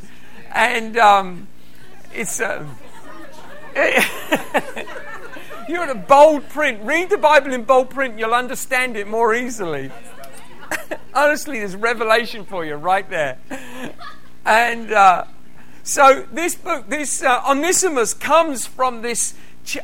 And 0.52 0.96
um, 0.96 1.48
it's. 2.12 2.40
Uh, 2.40 2.66
you're 5.68 5.84
in 5.84 5.90
a 5.90 5.94
bold 5.94 6.48
print. 6.48 6.82
Read 6.82 7.10
the 7.10 7.18
Bible 7.18 7.52
in 7.52 7.62
bold 7.64 7.90
print, 7.90 8.18
you'll 8.18 8.34
understand 8.34 8.96
it 8.96 9.06
more 9.06 9.34
easily. 9.34 9.90
Honestly, 11.14 11.58
there's 11.58 11.76
revelation 11.76 12.44
for 12.44 12.64
you 12.64 12.74
right 12.74 13.08
there. 13.08 13.38
And 14.44 14.92
uh, 14.92 15.24
so 15.82 16.26
this 16.32 16.54
book, 16.54 16.88
this 16.88 17.22
uh, 17.22 17.42
Onesimus, 17.48 18.14
comes 18.14 18.66
from 18.66 19.02
this 19.02 19.34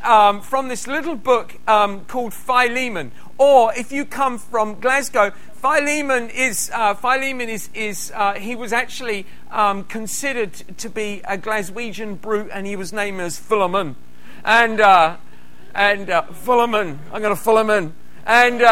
um, 0.02 0.40
from 0.40 0.68
this 0.68 0.86
little 0.86 1.16
book 1.16 1.58
um, 1.68 2.04
called 2.06 2.32
Philemon. 2.32 3.12
Or 3.38 3.74
if 3.74 3.92
you 3.92 4.04
come 4.04 4.38
from 4.38 4.80
Glasgow, 4.80 5.32
Philemon 5.54 6.30
is 6.30 6.70
uh, 6.74 6.94
Philemon 6.94 7.48
is 7.48 7.68
is 7.74 8.12
uh, 8.14 8.34
he 8.34 8.56
was 8.56 8.72
actually 8.72 9.26
um, 9.50 9.84
considered 9.84 10.52
to 10.78 10.88
be 10.88 11.20
a 11.24 11.36
Glaswegian 11.36 12.20
brute, 12.20 12.50
and 12.52 12.66
he 12.66 12.76
was 12.76 12.92
named 12.92 13.20
as 13.20 13.38
Philemon, 13.38 13.96
and 14.44 14.80
uh, 14.80 15.16
and 15.74 16.08
uh, 16.08 16.22
Philemon. 16.22 16.98
I'm 17.12 17.20
going 17.22 17.34
to 17.34 17.40
Philemon, 17.40 17.94
and. 18.26 18.62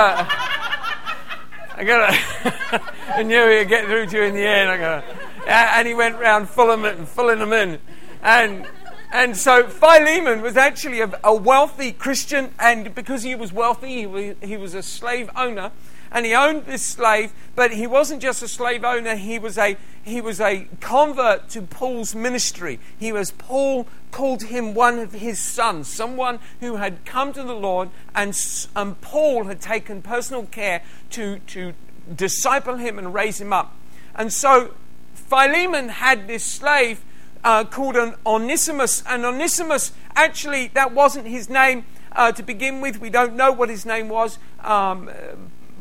I 1.76 1.84
gotta, 1.84 2.82
I 3.08 3.22
knew 3.22 3.48
he'd 3.48 3.68
get 3.68 3.86
through 3.86 4.06
to 4.06 4.16
you 4.16 4.22
in 4.22 4.34
the 4.34 4.46
end. 4.46 4.70
I 4.70 5.02
and 5.46 5.88
he 5.88 5.94
went 5.94 6.18
round 6.18 6.48
filling 6.48 7.04
filling 7.06 7.38
them 7.40 7.52
in. 7.52 7.78
And, 8.22 8.66
and 9.12 9.36
so 9.36 9.68
Philemon 9.68 10.40
was 10.40 10.56
actually 10.56 11.00
a, 11.00 11.12
a 11.22 11.34
wealthy 11.34 11.92
Christian, 11.92 12.54
and 12.58 12.94
because 12.94 13.22
he 13.22 13.34
was 13.34 13.52
wealthy, 13.52 14.06
he 14.08 14.34
he 14.42 14.56
was 14.56 14.74
a 14.74 14.82
slave 14.82 15.28
owner 15.36 15.72
and 16.10 16.26
he 16.26 16.34
owned 16.34 16.66
this 16.66 16.82
slave, 16.82 17.32
but 17.54 17.72
he 17.72 17.86
wasn't 17.86 18.22
just 18.22 18.42
a 18.42 18.48
slave 18.48 18.84
owner, 18.84 19.16
he 19.16 19.38
was 19.38 19.58
a, 19.58 19.76
he 20.02 20.20
was 20.20 20.40
a 20.40 20.68
convert 20.80 21.48
to 21.50 21.62
Paul's 21.62 22.14
ministry. 22.14 22.78
He 22.98 23.12
was, 23.12 23.30
Paul 23.32 23.86
called 24.10 24.44
him 24.44 24.74
one 24.74 24.98
of 24.98 25.12
his 25.12 25.38
sons, 25.38 25.88
someone 25.88 26.38
who 26.60 26.76
had 26.76 27.04
come 27.04 27.32
to 27.32 27.42
the 27.42 27.54
Lord, 27.54 27.90
and, 28.14 28.38
and 28.76 29.00
Paul 29.00 29.44
had 29.44 29.60
taken 29.60 30.02
personal 30.02 30.46
care 30.46 30.82
to, 31.10 31.38
to 31.38 31.72
disciple 32.14 32.76
him 32.76 32.98
and 32.98 33.12
raise 33.12 33.40
him 33.40 33.52
up. 33.52 33.76
And 34.14 34.32
so 34.32 34.74
Philemon 35.14 35.88
had 35.88 36.28
this 36.28 36.44
slave 36.44 37.02
uh, 37.42 37.64
called 37.64 37.96
an 37.96 38.14
Onesimus, 38.24 39.02
and 39.06 39.24
Onesimus 39.24 39.92
actually, 40.16 40.68
that 40.74 40.92
wasn't 40.92 41.26
his 41.26 41.48
name. 41.48 41.84
Uh, 42.12 42.30
to 42.30 42.44
begin 42.44 42.80
with, 42.80 43.00
we 43.00 43.10
don't 43.10 43.34
know 43.34 43.50
what 43.50 43.68
his 43.68 43.84
name 43.84 44.08
was. 44.08 44.38
Um, 44.60 45.10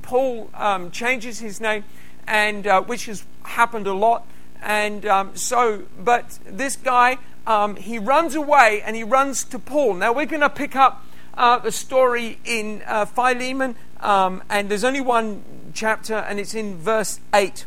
Paul 0.03 0.50
um, 0.53 0.91
changes 0.91 1.40
his 1.40 1.59
name, 1.59 1.84
and 2.28 2.68
uh, 2.68 2.81
which 2.81 3.08
has 3.08 3.25
happened 3.44 3.88
a 3.88 3.94
lot. 3.94 4.28
And 4.62 5.06
um, 5.06 5.36
so, 5.36 5.84
but 6.00 6.38
this 6.46 6.75
guy, 6.75 7.18
um, 7.47 7.75
he 7.75 8.00
runs 8.00 8.36
away 8.36 8.81
and 8.86 8.96
he 8.96 9.03
runs 9.03 9.44
to 9.46 9.59
Paul. 9.59 9.96
Now 9.96 10.14
we're 10.14 10.25
going 10.25 10.41
to 10.41 10.50
pick 10.50 10.75
up 10.75 11.06
uh, 11.34 11.58
the 11.59 11.72
story 11.72 12.38
in 12.46 12.84
uh, 12.86 13.06
Philemon, 13.06 13.75
um, 14.00 14.44
and 14.50 14.69
there's 14.69 14.84
only 14.84 15.02
one 15.02 15.44
chapter, 15.74 16.16
and 16.16 16.40
it's 16.40 16.53
in 16.53 16.78
verse 16.78 17.20
eight. 17.34 17.66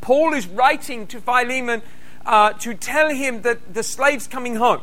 Paul 0.00 0.32
is 0.34 0.48
writing 0.48 1.06
to 1.08 1.20
Philemon 1.20 1.82
uh, 2.26 2.54
to 2.54 2.74
tell 2.74 3.10
him 3.10 3.42
that 3.42 3.74
the 3.74 3.82
slave's 3.82 4.26
coming 4.26 4.56
home. 4.56 4.80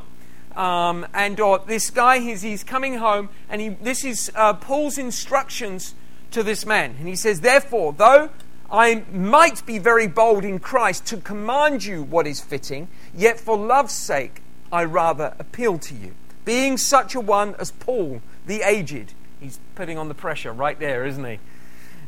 Um, 0.55 1.07
and 1.13 1.39
or 1.39 1.59
this 1.59 1.89
guy, 1.89 2.19
he's, 2.19 2.41
he's 2.41 2.63
coming 2.63 2.95
home, 2.95 3.29
and 3.49 3.61
he, 3.61 3.69
this 3.69 4.03
is 4.03 4.31
uh, 4.35 4.53
Paul's 4.53 4.97
instructions 4.97 5.95
to 6.31 6.43
this 6.43 6.65
man. 6.65 6.95
And 6.99 7.07
he 7.07 7.15
says, 7.15 7.41
Therefore, 7.41 7.93
though 7.93 8.29
I 8.71 9.03
might 9.11 9.65
be 9.65 9.79
very 9.79 10.07
bold 10.07 10.45
in 10.45 10.59
Christ 10.59 11.05
to 11.07 11.17
command 11.17 11.83
you 11.83 12.03
what 12.03 12.27
is 12.27 12.39
fitting, 12.39 12.87
yet 13.15 13.39
for 13.39 13.57
love's 13.57 13.93
sake 13.93 14.41
I 14.71 14.83
rather 14.83 15.33
appeal 15.39 15.79
to 15.79 15.95
you. 15.95 16.13
Being 16.45 16.77
such 16.77 17.15
a 17.15 17.19
one 17.19 17.55
as 17.55 17.71
Paul, 17.71 18.21
the 18.45 18.61
aged, 18.61 19.13
he's 19.39 19.59
putting 19.75 19.97
on 19.97 20.07
the 20.07 20.13
pressure 20.13 20.53
right 20.53 20.79
there, 20.79 21.05
isn't 21.05 21.25
he? 21.25 21.39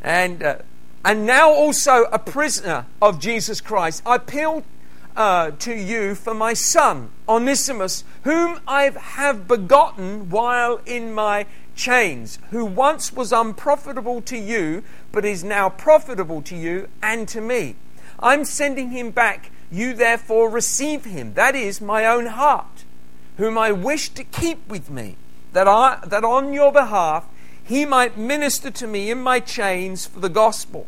And, 0.01 0.43
uh, 0.43 0.57
and 1.03 1.25
now 1.25 1.49
also 1.49 2.05
a 2.11 2.19
prisoner 2.19 2.85
of 3.01 3.19
Jesus 3.19 3.61
Christ, 3.61 4.03
I 4.05 4.15
appeal 4.15 4.63
uh, 5.15 5.51
to 5.51 5.73
you 5.73 6.15
for 6.15 6.33
my 6.33 6.53
son, 6.53 7.09
Onesimus, 7.27 8.03
whom 8.23 8.59
I 8.67 8.91
have 8.95 9.47
begotten 9.47 10.29
while 10.29 10.79
in 10.85 11.13
my 11.13 11.45
chains, 11.81 12.37
who 12.51 12.63
once 12.63 13.11
was 13.11 13.31
unprofitable 13.31 14.21
to 14.21 14.37
you, 14.37 14.83
but 15.11 15.25
is 15.25 15.43
now 15.43 15.67
profitable 15.67 16.41
to 16.43 16.55
you 16.55 16.87
and 17.01 17.27
to 17.27 17.41
me. 17.41 17.75
I'm 18.19 18.45
sending 18.45 18.91
him 18.91 19.09
back. 19.09 19.51
You 19.71 19.93
therefore 19.93 20.49
receive 20.49 21.05
him, 21.05 21.33
that 21.33 21.55
is, 21.55 21.81
my 21.81 22.05
own 22.05 22.27
heart, 22.27 22.83
whom 23.37 23.57
I 23.57 23.71
wish 23.71 24.09
to 24.09 24.23
keep 24.23 24.67
with 24.67 24.91
me, 24.91 25.15
that, 25.53 25.67
I, 25.67 25.99
that 26.05 26.23
on 26.23 26.53
your 26.53 26.71
behalf 26.71 27.25
he 27.63 27.85
might 27.85 28.17
minister 28.17 28.69
to 28.69 28.85
me 28.85 29.09
in 29.09 29.19
my 29.19 29.39
chains 29.39 30.05
for 30.05 30.19
the 30.19 30.29
gospel. 30.29 30.87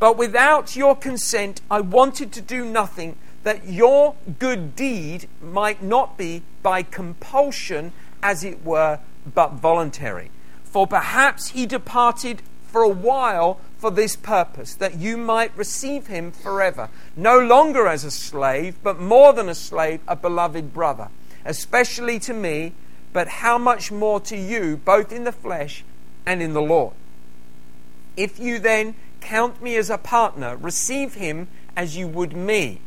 But 0.00 0.16
without 0.16 0.74
your 0.74 0.96
consent, 0.96 1.60
I 1.70 1.80
wanted 1.80 2.32
to 2.32 2.40
do 2.40 2.64
nothing, 2.64 3.16
that 3.44 3.68
your 3.68 4.14
good 4.38 4.74
deed 4.74 5.28
might 5.40 5.82
not 5.82 6.16
be 6.16 6.42
by 6.62 6.82
compulsion, 6.82 7.92
as 8.22 8.42
it 8.42 8.64
were 8.64 8.98
but 9.32 9.54
voluntary. 9.54 10.30
For 10.64 10.86
perhaps 10.86 11.50
he 11.50 11.66
departed 11.66 12.42
for 12.66 12.82
a 12.82 12.88
while 12.88 13.60
for 13.78 13.90
this 13.90 14.16
purpose, 14.16 14.74
that 14.74 14.98
you 14.98 15.16
might 15.16 15.56
receive 15.56 16.08
him 16.08 16.32
forever, 16.32 16.88
no 17.16 17.38
longer 17.38 17.86
as 17.86 18.02
a 18.02 18.10
slave, 18.10 18.76
but 18.82 18.98
more 18.98 19.32
than 19.32 19.48
a 19.48 19.54
slave, 19.54 20.00
a 20.08 20.16
beloved 20.16 20.74
brother, 20.74 21.08
especially 21.44 22.18
to 22.18 22.32
me, 22.32 22.72
but 23.12 23.28
how 23.28 23.58
much 23.58 23.92
more 23.92 24.18
to 24.18 24.36
you, 24.36 24.76
both 24.78 25.12
in 25.12 25.24
the 25.24 25.32
flesh 25.32 25.84
and 26.26 26.42
in 26.42 26.52
the 26.52 26.62
Lord. 26.62 26.94
If 28.16 28.40
you 28.40 28.58
then 28.58 28.94
count 29.20 29.62
me 29.62 29.76
as 29.76 29.90
a 29.90 29.98
partner, 29.98 30.56
receive 30.56 31.14
him 31.14 31.48
as 31.76 31.96
you 31.96 32.08
would 32.08 32.34
me. 32.34 32.80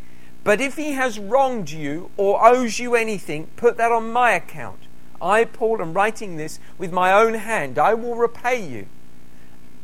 But 0.44 0.62
if 0.62 0.76
he 0.76 0.94
has 0.94 1.20
wronged 1.20 1.70
you 1.70 2.10
or 2.18 2.46
owes 2.46 2.80
you 2.80 2.96
anything, 2.96 3.48
put 3.56 3.78
that 3.78 3.92
on 3.92 4.12
my 4.12 4.32
account. 4.32 4.87
I, 5.22 5.46
Paul, 5.46 5.82
am 5.82 5.94
writing 5.94 6.38
this 6.38 6.60
with 6.78 6.92
my 6.92 7.14
own 7.14 7.34
hand. 7.36 7.78
I 7.78 7.94
will 7.94 8.16
repay 8.16 8.66
you. 8.66 8.88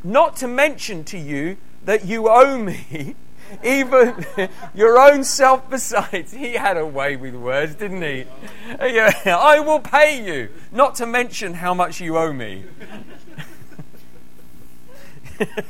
not 0.03 0.35
to 0.37 0.47
mention 0.47 1.03
to 1.05 1.17
you 1.17 1.57
that 1.85 2.05
you 2.05 2.29
owe 2.29 2.57
me 2.57 3.15
even 3.63 4.25
your 4.73 4.97
own 4.97 5.23
self 5.23 5.69
besides. 5.69 6.31
He 6.31 6.53
had 6.53 6.77
a 6.77 6.85
way 6.85 7.15
with 7.15 7.35
words, 7.35 7.75
didn't 7.75 8.01
he? 8.01 8.25
Uh, 8.79 8.85
yeah, 8.85 9.11
I 9.39 9.59
will 9.59 9.79
pay 9.79 10.23
you, 10.23 10.49
not 10.71 10.95
to 10.95 11.05
mention 11.05 11.55
how 11.55 11.73
much 11.73 11.99
you 11.99 12.17
owe 12.17 12.33
me. 12.33 12.63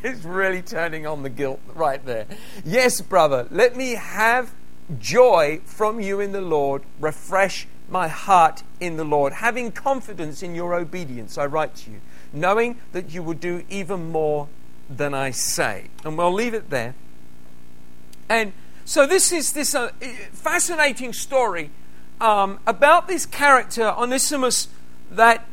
it's 0.04 0.24
really 0.24 0.62
turning 0.62 1.08
on 1.08 1.24
the 1.24 1.30
guilt 1.30 1.60
right 1.74 2.04
there. 2.06 2.28
Yes, 2.66 3.02
brother, 3.02 3.48
let 3.50 3.76
me 3.76 3.92
have 3.92 4.54
joy 5.00 5.62
from 5.66 6.00
you 6.00 6.20
in 6.20 6.32
the 6.32 6.42
Lord. 6.42 6.84
Refresh 7.00 7.68
my 7.90 8.08
heart 8.08 8.64
in 8.80 8.98
the 8.98 9.04
Lord. 9.04 9.34
Having 9.34 9.74
confidence 9.74 10.44
in 10.44 10.56
your 10.56 10.74
obedience, 10.76 11.38
I 11.38 11.46
write 11.46 11.76
to 11.76 11.92
you, 11.92 12.02
knowing 12.32 12.80
that 12.92 13.14
you 13.14 13.24
will 13.24 13.34
do 13.34 13.64
even 13.70 14.12
more 14.12 14.48
than 14.90 15.14
I 15.14 15.32
say. 15.32 15.88
And 16.04 16.18
we'll 16.18 16.34
leave 16.34 16.54
it 16.54 16.70
there. 16.70 16.96
And 18.30 18.54
so 18.86 19.06
this 19.06 19.32
is 19.32 19.54
this 19.54 19.76
uh, 19.76 19.92
fascinating 20.32 21.14
story 21.14 21.70
um, 22.20 22.60
about 22.66 23.08
this 23.08 23.26
character 23.26 23.84
Onesimus 23.84 24.68
that 25.12 25.46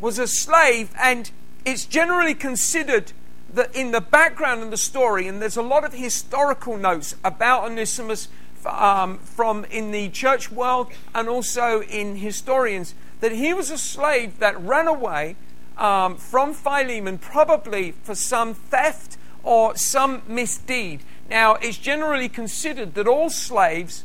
was 0.00 0.18
a 0.18 0.26
slave, 0.26 0.90
and 1.00 1.30
it's 1.64 1.84
generally 1.84 2.34
considered 2.34 3.12
that 3.52 3.74
in 3.74 3.90
the 3.90 4.00
background 4.00 4.62
of 4.62 4.70
the 4.70 4.76
story, 4.76 5.26
and 5.26 5.40
there's 5.40 5.56
a 5.56 5.62
lot 5.62 5.84
of 5.84 5.94
historical 5.94 6.76
notes 6.76 7.16
about 7.24 7.64
Onesimus 7.64 8.28
um, 8.68 9.18
from 9.18 9.64
in 9.66 9.90
the 9.90 10.08
church 10.08 10.50
world 10.50 10.92
and 11.14 11.28
also 11.28 11.82
in 11.82 12.16
historians, 12.16 12.94
that 13.20 13.32
he 13.32 13.52
was 13.52 13.70
a 13.70 13.78
slave 13.78 14.38
that 14.38 14.60
ran 14.60 14.86
away 14.86 15.36
um, 15.76 16.16
from 16.16 16.54
Philemon, 16.54 17.18
probably 17.18 17.92
for 17.92 18.14
some 18.14 18.54
theft 18.54 19.16
or 19.42 19.76
some 19.76 20.22
misdeed. 20.26 21.00
Now, 21.30 21.54
it's 21.56 21.78
generally 21.78 22.28
considered 22.28 22.94
that 22.94 23.06
all 23.06 23.30
slaves 23.30 24.04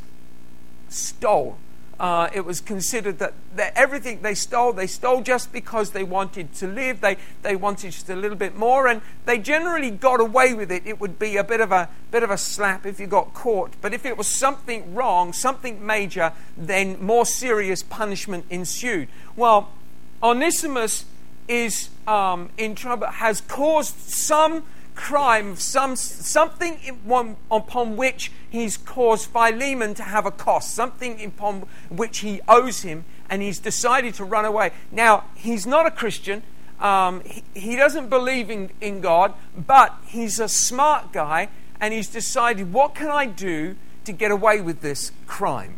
stole. 0.88 1.58
Uh, 1.98 2.28
it 2.34 2.44
was 2.44 2.60
considered 2.60 3.18
that, 3.20 3.32
that 3.54 3.72
everything 3.76 4.20
they 4.22 4.34
stole, 4.34 4.72
they 4.72 4.86
stole 4.86 5.22
just 5.22 5.52
because 5.52 5.90
they 5.90 6.02
wanted 6.02 6.52
to 6.54 6.66
live, 6.66 7.00
they, 7.00 7.16
they 7.42 7.54
wanted 7.54 7.92
just 7.92 8.10
a 8.10 8.16
little 8.16 8.36
bit 8.36 8.56
more, 8.56 8.88
and 8.88 9.00
they 9.26 9.38
generally 9.38 9.90
got 9.90 10.20
away 10.20 10.54
with 10.54 10.72
it. 10.72 10.82
It 10.84 11.00
would 11.00 11.18
be 11.18 11.36
a 11.36 11.44
bit 11.44 11.60
of 11.60 11.70
a 11.70 11.88
bit 12.10 12.22
of 12.22 12.30
a 12.30 12.38
slap 12.38 12.84
if 12.84 12.98
you 12.98 13.06
got 13.06 13.32
caught. 13.32 13.72
But 13.80 13.94
if 13.94 14.04
it 14.04 14.16
was 14.16 14.26
something 14.26 14.94
wrong, 14.94 15.32
something 15.32 15.84
major, 15.84 16.32
then 16.56 17.00
more 17.00 17.26
serious 17.26 17.82
punishment 17.82 18.46
ensued. 18.50 19.08
Well, 19.36 19.70
Onesimus 20.22 21.04
is 21.48 21.90
um, 22.06 22.50
in 22.56 22.74
trouble, 22.74 23.06
has 23.06 23.40
caused 23.42 23.98
some 23.98 24.64
crime, 24.94 25.56
some, 25.56 25.96
something 25.96 26.74
one, 27.04 27.36
upon 27.50 27.96
which 27.96 28.30
he's 28.48 28.76
caused 28.76 29.28
Philemon 29.30 29.94
to 29.94 30.02
have 30.02 30.26
a 30.26 30.30
cost, 30.30 30.74
something 30.74 31.22
upon 31.24 31.66
which 31.88 32.18
he 32.18 32.40
owes 32.48 32.82
him, 32.82 33.04
and 33.28 33.42
he's 33.42 33.58
decided 33.58 34.14
to 34.14 34.24
run 34.24 34.44
away. 34.44 34.70
Now, 34.90 35.24
he's 35.34 35.66
not 35.66 35.86
a 35.86 35.90
Christian. 35.90 36.42
Um, 36.80 37.22
he, 37.24 37.42
he 37.54 37.76
doesn't 37.76 38.08
believe 38.08 38.50
in, 38.50 38.70
in 38.80 39.00
God, 39.00 39.34
but 39.56 39.94
he's 40.06 40.38
a 40.38 40.48
smart 40.48 41.12
guy, 41.12 41.48
and 41.80 41.92
he's 41.92 42.08
decided, 42.08 42.72
what 42.72 42.94
can 42.94 43.08
I 43.08 43.26
do 43.26 43.76
to 44.04 44.12
get 44.12 44.30
away 44.30 44.60
with 44.60 44.80
this 44.80 45.12
crime? 45.26 45.76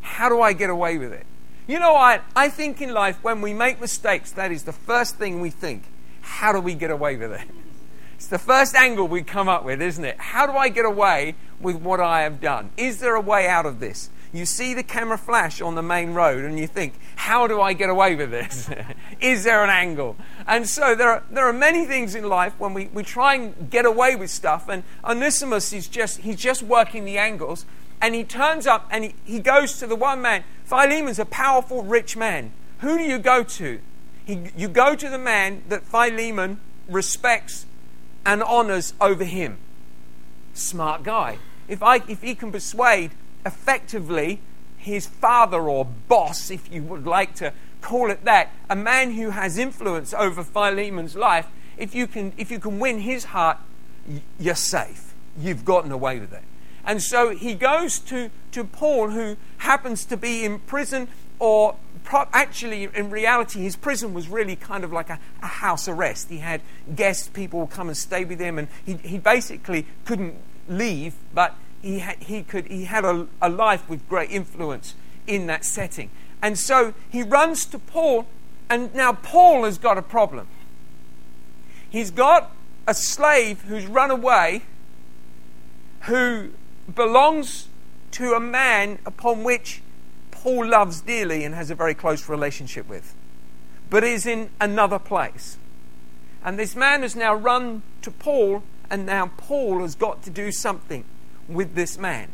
How 0.00 0.28
do 0.28 0.40
I 0.40 0.52
get 0.52 0.70
away 0.70 0.98
with 0.98 1.12
it? 1.12 1.26
You 1.66 1.78
know 1.78 1.92
what? 1.92 2.22
I 2.34 2.48
think 2.48 2.80
in 2.80 2.92
life, 2.92 3.22
when 3.22 3.40
we 3.42 3.54
make 3.54 3.80
mistakes, 3.80 4.32
that 4.32 4.50
is 4.50 4.64
the 4.64 4.72
first 4.72 5.16
thing 5.16 5.40
we 5.40 5.50
think. 5.50 5.84
How 6.22 6.52
do 6.52 6.60
we 6.60 6.74
get 6.74 6.90
away 6.90 7.16
with 7.16 7.32
it? 7.32 7.48
It's 8.20 8.26
the 8.26 8.38
first 8.38 8.74
angle 8.74 9.08
we 9.08 9.22
come 9.22 9.48
up 9.48 9.64
with, 9.64 9.80
isn't 9.80 10.04
it? 10.04 10.20
How 10.20 10.44
do 10.44 10.52
I 10.52 10.68
get 10.68 10.84
away 10.84 11.36
with 11.58 11.76
what 11.76 12.00
I 12.00 12.20
have 12.20 12.38
done? 12.38 12.68
Is 12.76 13.00
there 13.00 13.14
a 13.14 13.20
way 13.20 13.48
out 13.48 13.64
of 13.64 13.80
this? 13.80 14.10
You 14.30 14.44
see 14.44 14.74
the 14.74 14.82
camera 14.82 15.16
flash 15.16 15.62
on 15.62 15.74
the 15.74 15.82
main 15.82 16.12
road 16.12 16.44
and 16.44 16.58
you 16.58 16.66
think, 16.66 17.00
how 17.16 17.46
do 17.46 17.62
I 17.62 17.72
get 17.72 17.88
away 17.88 18.16
with 18.16 18.30
this? 18.30 18.68
Is 19.22 19.44
there 19.44 19.64
an 19.64 19.70
angle? 19.70 20.16
And 20.46 20.68
so 20.68 20.94
there 20.94 21.08
are, 21.08 21.22
there 21.30 21.46
are 21.46 21.52
many 21.54 21.86
things 21.86 22.14
in 22.14 22.28
life 22.28 22.52
when 22.58 22.74
we, 22.74 22.88
we 22.88 23.04
try 23.04 23.36
and 23.36 23.70
get 23.70 23.86
away 23.86 24.16
with 24.16 24.28
stuff. 24.28 24.68
And 24.68 24.82
Onesimus 25.02 25.72
is 25.72 25.88
just, 25.88 26.18
he's 26.18 26.36
just 26.36 26.62
working 26.62 27.06
the 27.06 27.16
angles. 27.16 27.64
And 28.02 28.14
he 28.14 28.22
turns 28.22 28.66
up 28.66 28.86
and 28.90 29.04
he, 29.04 29.14
he 29.24 29.38
goes 29.38 29.78
to 29.78 29.86
the 29.86 29.96
one 29.96 30.20
man. 30.20 30.44
Philemon's 30.66 31.18
a 31.18 31.24
powerful, 31.24 31.84
rich 31.84 32.18
man. 32.18 32.52
Who 32.80 32.98
do 32.98 33.02
you 33.02 33.18
go 33.18 33.42
to? 33.44 33.80
He, 34.26 34.50
you 34.54 34.68
go 34.68 34.94
to 34.94 35.08
the 35.08 35.18
man 35.18 35.62
that 35.70 35.84
Philemon 35.84 36.60
respects 36.86 37.64
and 38.24 38.42
honors 38.42 38.94
over 39.00 39.24
him. 39.24 39.58
Smart 40.54 41.02
guy. 41.02 41.38
If, 41.68 41.82
I, 41.82 41.96
if 42.08 42.22
he 42.22 42.34
can 42.34 42.52
persuade 42.52 43.12
effectively 43.46 44.40
his 44.76 45.06
father 45.06 45.68
or 45.68 45.84
boss, 45.84 46.50
if 46.50 46.72
you 46.72 46.82
would 46.82 47.06
like 47.06 47.34
to 47.36 47.52
call 47.80 48.10
it 48.10 48.24
that, 48.24 48.50
a 48.68 48.76
man 48.76 49.12
who 49.12 49.30
has 49.30 49.58
influence 49.58 50.12
over 50.12 50.42
Philemon's 50.42 51.16
life, 51.16 51.46
if 51.76 51.94
you 51.94 52.06
can, 52.06 52.32
if 52.36 52.50
you 52.50 52.58
can 52.58 52.78
win 52.78 53.00
his 53.00 53.24
heart, 53.24 53.58
you're 54.38 54.54
safe. 54.54 55.14
You've 55.38 55.64
gotten 55.64 55.92
away 55.92 56.18
with 56.18 56.32
it. 56.32 56.42
And 56.84 57.02
so 57.02 57.30
he 57.30 57.54
goes 57.54 57.98
to, 58.00 58.30
to 58.52 58.64
Paul, 58.64 59.10
who 59.10 59.36
happens 59.58 60.04
to 60.06 60.16
be 60.16 60.44
in 60.44 60.58
prison 60.60 61.08
or 61.38 61.76
actually, 62.12 62.88
in 62.94 63.10
reality, 63.10 63.60
his 63.60 63.76
prison 63.76 64.14
was 64.14 64.28
really 64.28 64.56
kind 64.56 64.84
of 64.84 64.92
like 64.92 65.10
a, 65.10 65.18
a, 65.42 65.46
house 65.46 65.88
arrest. 65.88 66.28
He 66.28 66.38
had 66.38 66.60
guests, 66.94 67.28
people 67.28 67.60
would 67.60 67.70
come 67.70 67.88
and 67.88 67.96
stay 67.96 68.24
with 68.24 68.40
him, 68.40 68.58
and 68.58 68.68
he, 68.84 68.94
he 68.94 69.18
basically 69.18 69.86
couldn't 70.04 70.34
leave, 70.68 71.14
but 71.34 71.54
he 71.82 72.00
had, 72.00 72.16
he 72.22 72.42
could, 72.42 72.66
he 72.66 72.84
had 72.84 73.04
a, 73.04 73.26
a 73.40 73.48
life 73.48 73.88
with 73.88 74.06
great 74.08 74.30
influence 74.30 74.94
in 75.26 75.46
that 75.46 75.64
setting. 75.64 76.10
And 76.42 76.58
so 76.58 76.94
he 77.08 77.22
runs 77.22 77.66
to 77.66 77.78
Paul, 77.78 78.26
and 78.68 78.94
now 78.94 79.12
Paul 79.12 79.64
has 79.64 79.78
got 79.78 79.98
a 79.98 80.02
problem. 80.02 80.48
He's 81.88 82.10
got 82.10 82.54
a 82.86 82.94
slave 82.94 83.62
who's 83.62 83.86
run 83.86 84.10
away, 84.10 84.62
who 86.02 86.50
belongs 86.94 87.68
to 88.12 88.32
a 88.32 88.40
man 88.40 88.98
upon 89.06 89.44
which 89.44 89.82
Paul 90.42 90.66
loves 90.68 91.02
dearly 91.02 91.44
and 91.44 91.54
has 91.54 91.70
a 91.70 91.74
very 91.74 91.94
close 91.94 92.26
relationship 92.26 92.88
with, 92.88 93.14
but 93.90 94.02
is 94.02 94.24
in 94.24 94.48
another 94.58 94.98
place. 94.98 95.58
And 96.42 96.58
this 96.58 96.74
man 96.74 97.02
has 97.02 97.14
now 97.14 97.34
run 97.34 97.82
to 98.00 98.10
Paul, 98.10 98.62
and 98.88 99.04
now 99.04 99.32
Paul 99.36 99.80
has 99.80 99.94
got 99.94 100.22
to 100.22 100.30
do 100.30 100.50
something 100.50 101.04
with 101.46 101.74
this 101.74 101.98
man. 101.98 102.28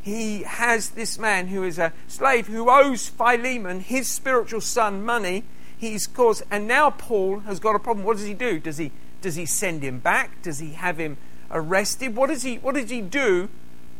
He 0.00 0.44
has 0.44 0.90
this 0.90 1.18
man 1.18 1.48
who 1.48 1.62
is 1.62 1.78
a 1.78 1.92
slave 2.08 2.46
who 2.46 2.70
owes 2.70 3.10
Philemon, 3.10 3.80
his 3.80 4.10
spiritual 4.10 4.62
son, 4.62 5.04
money. 5.04 5.44
He's 5.76 6.06
caused, 6.06 6.42
and 6.50 6.66
now 6.66 6.88
Paul 6.88 7.40
has 7.40 7.60
got 7.60 7.76
a 7.76 7.78
problem. 7.78 8.06
What 8.06 8.16
does 8.16 8.26
he 8.26 8.32
do? 8.32 8.58
Does 8.58 8.78
he 8.78 8.92
does 9.20 9.34
he 9.34 9.44
send 9.44 9.82
him 9.82 9.98
back? 9.98 10.40
Does 10.40 10.60
he 10.60 10.72
have 10.72 10.96
him 10.96 11.18
arrested? 11.50 12.16
What 12.16 12.28
does 12.28 12.42
he 12.42 12.56
what 12.56 12.74
does 12.74 12.88
he 12.88 13.02
do 13.02 13.50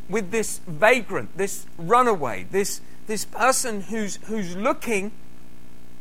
with 0.08 0.30
this 0.30 0.60
vagrant, 0.66 1.36
this 1.36 1.66
runaway, 1.76 2.46
this 2.50 2.80
this 3.06 3.24
person 3.24 3.82
who's, 3.82 4.16
who's 4.24 4.56
looking 4.56 5.12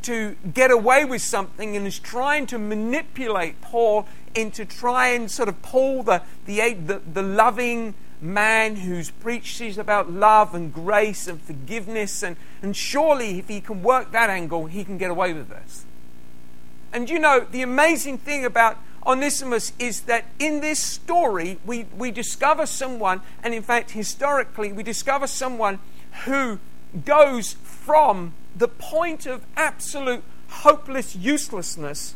to 0.03 0.35
get 0.53 0.71
away 0.71 1.05
with 1.05 1.21
something 1.21 1.75
and 1.75 1.85
is 1.85 1.99
trying 1.99 2.45
to 2.47 2.57
manipulate 2.57 3.61
Paul 3.61 4.07
into 4.35 4.65
trying 4.65 5.27
sort 5.27 5.49
of 5.49 5.61
pull 5.61 6.03
the, 6.03 6.21
the, 6.45 6.73
the, 6.73 7.01
the 7.13 7.21
loving 7.23 7.95
man 8.21 8.77
who's 8.77 9.11
preaches 9.11 9.77
about 9.77 10.11
love 10.11 10.53
and 10.53 10.73
grace 10.73 11.27
and 11.27 11.41
forgiveness. 11.41 12.23
And, 12.23 12.37
and 12.61 12.75
surely, 12.75 13.39
if 13.39 13.47
he 13.47 13.61
can 13.61 13.83
work 13.83 14.11
that 14.11 14.29
angle, 14.29 14.67
he 14.67 14.83
can 14.83 14.97
get 14.97 15.11
away 15.11 15.33
with 15.33 15.49
this. 15.49 15.85
And 16.91 17.09
you 17.09 17.19
know, 17.19 17.45
the 17.51 17.61
amazing 17.61 18.17
thing 18.17 18.45
about 18.45 18.77
Onesimus 19.05 19.73
is 19.79 20.01
that 20.01 20.25
in 20.39 20.59
this 20.61 20.79
story, 20.79 21.59
we, 21.65 21.85
we 21.97 22.11
discover 22.11 22.65
someone, 22.65 23.21
and 23.43 23.53
in 23.53 23.63
fact, 23.63 23.91
historically, 23.91 24.71
we 24.71 24.83
discover 24.83 25.27
someone 25.27 25.79
who 26.25 26.59
goes 27.05 27.53
from 27.63 28.33
the 28.55 28.67
point 28.67 29.25
of 29.25 29.45
absolute 29.55 30.23
hopeless 30.47 31.15
uselessness 31.15 32.15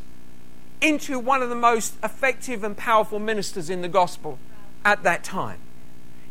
into 0.82 1.18
one 1.18 1.42
of 1.42 1.50
the 1.50 1.56
most 1.56 1.96
effective 2.04 2.64
and 2.64 2.76
powerful 2.76 3.20
ministers 3.20 3.70
in 3.70 3.82
the 3.82 3.88
gospel 3.88 4.38
at 4.84 5.04
that 5.04 5.24
time. 5.24 5.60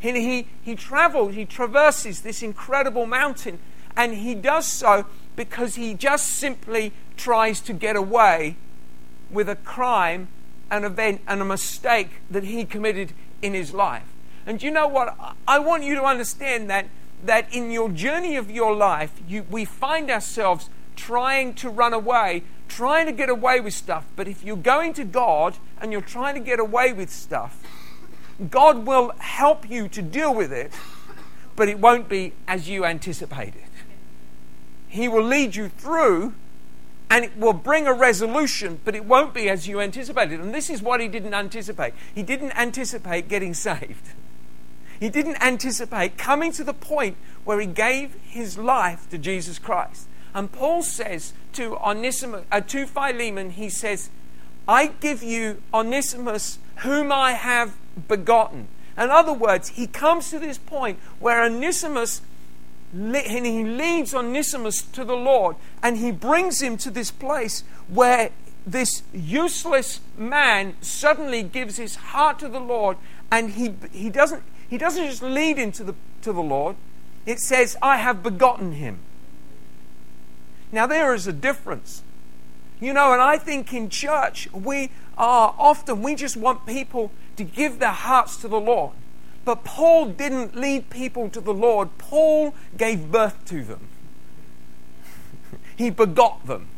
And 0.03 0.17
he, 0.17 0.49
he 0.63 0.75
travels, 0.75 1.35
he 1.35 1.45
traverses 1.45 2.23
this 2.23 2.43
incredible 2.43 3.07
mountain, 3.07 3.61
and 3.97 4.15
he 4.15 4.35
does 4.35 4.67
so 4.67 5.07
because 5.37 5.77
he 5.77 5.95
just 5.95 6.27
simply 6.27 6.93
tries 7.17 7.61
to 7.63 7.73
get 7.73 7.97
away 7.97 8.57
with 9.31 9.49
a 9.49 9.57
crime, 9.57 10.29
an 10.71 10.85
event, 10.85 11.21
and 11.27 11.41
a 11.41 11.45
mistake 11.45 12.11
that 12.31 12.45
he 12.45 12.65
committed 12.65 13.13
in 13.41 13.55
his 13.55 13.73
life. 13.73 14.05
And 14.45 14.63
you 14.63 14.71
know 14.71 14.89
what? 14.89 15.17
I 15.47 15.61
want 15.61 15.85
you 15.85 15.95
to 15.95 16.03
understand 16.03 16.69
that 16.69 16.87
that 17.23 17.53
in 17.53 17.71
your 17.71 17.91
journey 17.91 18.37
of 18.37 18.51
your 18.51 18.75
life, 18.75 19.13
you, 19.29 19.45
we 19.51 19.65
find 19.65 20.11
ourselves 20.11 20.69
trying 20.97 21.55
to 21.55 21.69
run 21.69 21.93
away, 21.93 22.43
trying 22.69 23.07
to 23.07 23.13
get 23.13 23.29
away 23.29 23.61
with 23.61 23.75
stuff, 23.75 24.07
but 24.17 24.29
if 24.29 24.45
you're 24.45 24.57
going 24.57 24.93
to 24.95 25.05
God 25.05 25.57
and 25.81 25.93
you're 25.93 26.01
trying 26.01 26.35
to 26.35 26.41
get 26.41 26.59
away 26.59 26.93
with 26.93 27.11
stuff, 27.11 27.63
God 28.51 28.87
will 28.87 29.13
help 29.19 29.69
you 29.69 29.89
to 29.89 30.03
deal 30.03 30.35
with 30.35 30.53
it, 30.53 30.73
but 31.55 31.69
it 31.69 31.79
won't 31.79 32.09
be 32.09 32.33
as 32.49 32.69
you 32.69 32.85
anticipated. 32.85 33.63
He 34.89 35.09
will 35.09 35.25
lead 35.25 35.55
you 35.55 35.69
through 35.69 36.35
and 37.11 37.25
it 37.25 37.37
will 37.37 37.53
bring 37.53 37.87
a 37.87 37.93
resolution, 37.93 38.81
but 38.85 38.95
it 38.95 39.05
won't 39.05 39.35
be 39.35 39.49
as 39.51 39.69
you 39.69 39.81
anticipated. 39.81 40.41
And 40.41 40.55
this 40.55 40.71
is 40.71 40.81
what 40.81 41.01
he 41.01 41.09
didn't 41.09 41.35
anticipate. 41.35 41.93
He 42.15 42.23
didn't 42.23 42.53
anticipate 42.53 43.29
getting 43.29 43.55
saved. 43.69 44.09
He 45.03 45.11
didn't 45.11 45.43
anticipate 45.43 46.17
coming 46.17 46.53
to 46.53 46.63
the 46.63 46.73
point 46.73 47.17
where 47.43 47.59
he 47.59 47.67
gave 47.67 48.15
his 48.23 48.57
life 48.57 49.11
to 49.11 49.19
Jesus 49.19 49.59
Christ. 49.59 50.07
And 50.33 50.53
Paul 50.53 50.85
says 50.85 51.33
to 51.55 51.77
Onesimus, 51.79 52.45
uh, 52.53 52.61
to 52.61 52.87
Philemon, 52.87 53.51
he 53.51 53.69
says, 53.69 54.11
I 54.69 54.87
give 55.01 55.21
you 55.21 55.61
Onesimus, 55.75 56.61
whom 56.77 57.11
I 57.11 57.33
have 57.33 57.75
begotten. 58.07 58.69
In 58.97 59.11
other 59.11 59.33
words, 59.33 59.71
he 59.71 59.89
comes 59.89 60.31
to 60.31 60.39
this 60.39 60.57
point 60.57 61.01
where 61.19 61.43
Onesimus 61.43 62.21
and 62.95 63.17
he 63.17 63.65
leads 63.65 64.15
Onesimus 64.15 64.83
to 64.83 65.05
the 65.05 65.17
Lord 65.17 65.57
and 65.83 65.97
he 65.97 66.13
brings 66.13 66.63
him 66.63 66.77
to 66.77 66.93
this 66.93 67.11
place 67.11 67.65
where 67.89 68.31
this 68.65 69.03
useless 69.13 69.99
man 70.17 70.77
suddenly 70.81 71.43
gives 71.43 71.77
his 71.77 71.97
heart 71.97 72.39
to 72.39 72.49
the 72.49 72.61
Lord 72.61 72.99
and 73.33 73.51
he, 73.51 73.75
he, 73.91 74.09
doesn't, 74.09 74.45
he 74.73 74.79
doesn't 74.79 75.05
just 75.05 75.23
lead 75.23 75.59
him 75.59 75.71
to 75.73 75.85
the, 75.85 75.95
to 76.23 76.33
the 76.33 76.41
Lord, 76.41 76.77
it 77.27 77.41
says, 77.41 77.77
I 77.83 77.99
have 77.99 78.23
begotten 78.23 78.73
him. 78.73 79.01
Now, 80.73 80.87
there 80.87 81.13
is 81.13 81.27
a 81.27 81.33
difference. 81.35 82.03
You 82.81 82.95
know, 82.95 83.13
and 83.13 83.21
I 83.21 83.37
think 83.37 83.75
in 83.75 83.91
church, 83.91 84.51
we 84.51 84.91
are 85.19 85.55
often, 85.59 86.01
we 86.01 86.15
just 86.15 86.39
want 86.39 86.65
people 86.65 87.13
to 87.37 87.45
give 87.45 87.81
their 87.81 87.91
hearts 87.91 88.39
to 88.39 88.49
the 88.49 88.59
Lord. 88.59 88.95
But 89.45 89.63
Paul 89.63 90.07
didn't 90.07 90.57
lead 90.57 90.89
people 90.89 91.29
to 91.29 91.43
the 91.43 91.53
Lord, 91.53 91.91
Paul 91.99 92.55
gave 92.75 93.13
birth 93.13 93.45
to 93.49 93.63
them. 93.63 93.89
he 95.77 95.91
begot 95.91 96.47
them. 96.47 96.69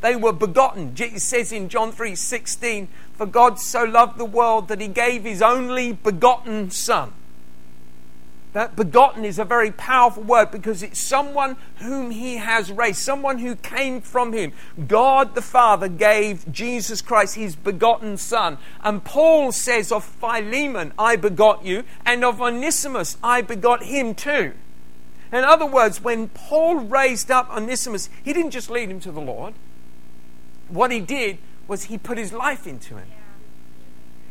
They 0.00 0.16
were 0.16 0.32
begotten. 0.32 0.94
It 0.98 1.22
says 1.22 1.52
in 1.52 1.68
John 1.68 1.92
3:16, 1.92 2.88
"For 3.16 3.24
God 3.24 3.60
so 3.60 3.84
loved 3.84 4.18
the 4.18 4.24
world 4.24 4.66
that 4.66 4.80
he 4.80 4.88
gave 4.88 5.22
his 5.22 5.40
only 5.40 5.92
begotten 5.92 6.72
son." 6.72 7.12
That 8.56 8.74
begotten 8.74 9.26
is 9.26 9.38
a 9.38 9.44
very 9.44 9.70
powerful 9.70 10.22
word 10.22 10.50
because 10.50 10.82
it's 10.82 10.98
someone 10.98 11.58
whom 11.80 12.10
he 12.10 12.36
has 12.36 12.72
raised, 12.72 13.00
someone 13.00 13.36
who 13.36 13.54
came 13.54 14.00
from 14.00 14.32
him. 14.32 14.54
God 14.88 15.34
the 15.34 15.42
Father 15.42 15.88
gave 15.88 16.50
Jesus 16.50 17.02
Christ 17.02 17.34
his 17.34 17.54
begotten 17.54 18.16
Son. 18.16 18.56
And 18.82 19.04
Paul 19.04 19.52
says 19.52 19.92
of 19.92 20.04
Philemon, 20.04 20.94
I 20.98 21.16
begot 21.16 21.66
you, 21.66 21.84
and 22.06 22.24
of 22.24 22.40
Onesimus, 22.40 23.18
I 23.22 23.42
begot 23.42 23.82
him 23.82 24.14
too. 24.14 24.54
In 25.30 25.44
other 25.44 25.66
words, 25.66 26.02
when 26.02 26.28
Paul 26.28 26.76
raised 26.76 27.30
up 27.30 27.54
Onesimus, 27.54 28.08
he 28.24 28.32
didn't 28.32 28.52
just 28.52 28.70
lead 28.70 28.90
him 28.90 29.00
to 29.00 29.12
the 29.12 29.20
Lord. 29.20 29.52
What 30.70 30.90
he 30.90 31.00
did 31.00 31.36
was 31.68 31.84
he 31.84 31.98
put 31.98 32.16
his 32.16 32.32
life 32.32 32.66
into 32.66 32.96
him. 32.96 33.08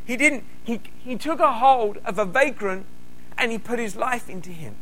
He 0.04 0.18
didn't, 0.18 0.46
he, 0.64 0.82
he 0.98 1.16
took 1.16 1.40
a 1.40 1.54
hold 1.54 2.00
of 2.04 2.18
a 2.18 2.26
vagrant 2.26 2.88
and 3.38 3.52
he 3.52 3.58
put 3.58 3.80
his 3.80 3.96
life 3.96 4.30
into 4.30 4.52
him. 4.52 4.76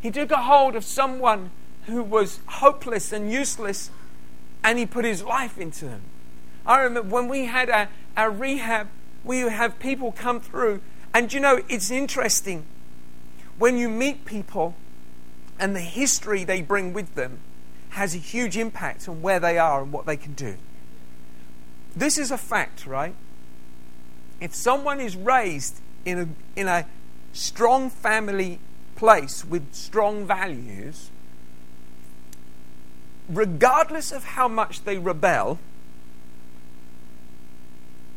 He 0.00 0.10
took 0.10 0.30
a 0.30 0.42
hold 0.42 0.76
of 0.76 0.84
someone 0.84 1.50
who 1.86 2.02
was 2.02 2.40
hopeless 2.46 3.12
and 3.12 3.32
useless 3.32 3.90
and 4.62 4.78
he 4.78 4.86
put 4.86 5.04
his 5.04 5.22
life 5.22 5.58
into 5.58 5.88
him. 5.88 6.02
I 6.66 6.80
remember 6.80 7.14
when 7.14 7.28
we 7.28 7.44
had 7.44 7.68
our, 7.68 7.88
our 8.16 8.30
rehab, 8.30 8.88
we 9.22 9.40
have 9.40 9.78
people 9.78 10.12
come 10.12 10.40
through, 10.40 10.80
and 11.12 11.32
you 11.32 11.40
know, 11.40 11.62
it's 11.68 11.90
interesting 11.90 12.64
when 13.58 13.76
you 13.76 13.88
meet 13.88 14.24
people 14.24 14.74
and 15.58 15.76
the 15.76 15.80
history 15.80 16.44
they 16.44 16.62
bring 16.62 16.92
with 16.92 17.14
them 17.14 17.38
has 17.90 18.14
a 18.14 18.18
huge 18.18 18.56
impact 18.56 19.08
on 19.08 19.22
where 19.22 19.38
they 19.38 19.56
are 19.58 19.82
and 19.82 19.92
what 19.92 20.06
they 20.06 20.16
can 20.16 20.32
do. 20.32 20.56
This 21.94 22.18
is 22.18 22.30
a 22.30 22.38
fact, 22.38 22.86
right? 22.86 23.14
If 24.40 24.54
someone 24.54 25.00
is 25.00 25.14
raised 25.14 25.80
in 26.04 26.18
a, 26.18 26.28
in 26.60 26.66
a 26.66 26.86
strong 27.34 27.90
family 27.90 28.60
place 28.96 29.44
with 29.44 29.74
strong 29.74 30.26
values, 30.26 31.10
regardless 33.28 34.12
of 34.12 34.24
how 34.24 34.48
much 34.48 34.84
they 34.84 34.96
rebel, 34.96 35.58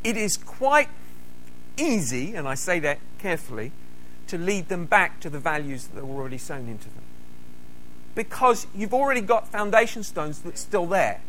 it 0.04 0.16
is 0.16 0.38
quite 0.38 0.90
easy, 1.78 2.36
and 2.36 2.48
I 2.48 2.56
say 2.56 2.80
that 2.80 3.00
carefully, 3.20 3.72
to 4.28 4.38
lead 4.38 4.70
them 4.70 4.86
back 4.86 5.20
to 5.22 5.30
the 5.30 5.40
values 5.40 5.88
that 5.88 6.02
are 6.02 6.08
already 6.08 6.38
sown 6.38 6.68
into 6.68 6.86
them. 6.90 7.04
Because 8.16 8.68
you've 8.76 8.94
already 8.94 9.22
got 9.22 9.48
foundation 9.48 10.04
stones 10.04 10.40
that's 10.40 10.62
still 10.62 10.86
there. 10.86 11.22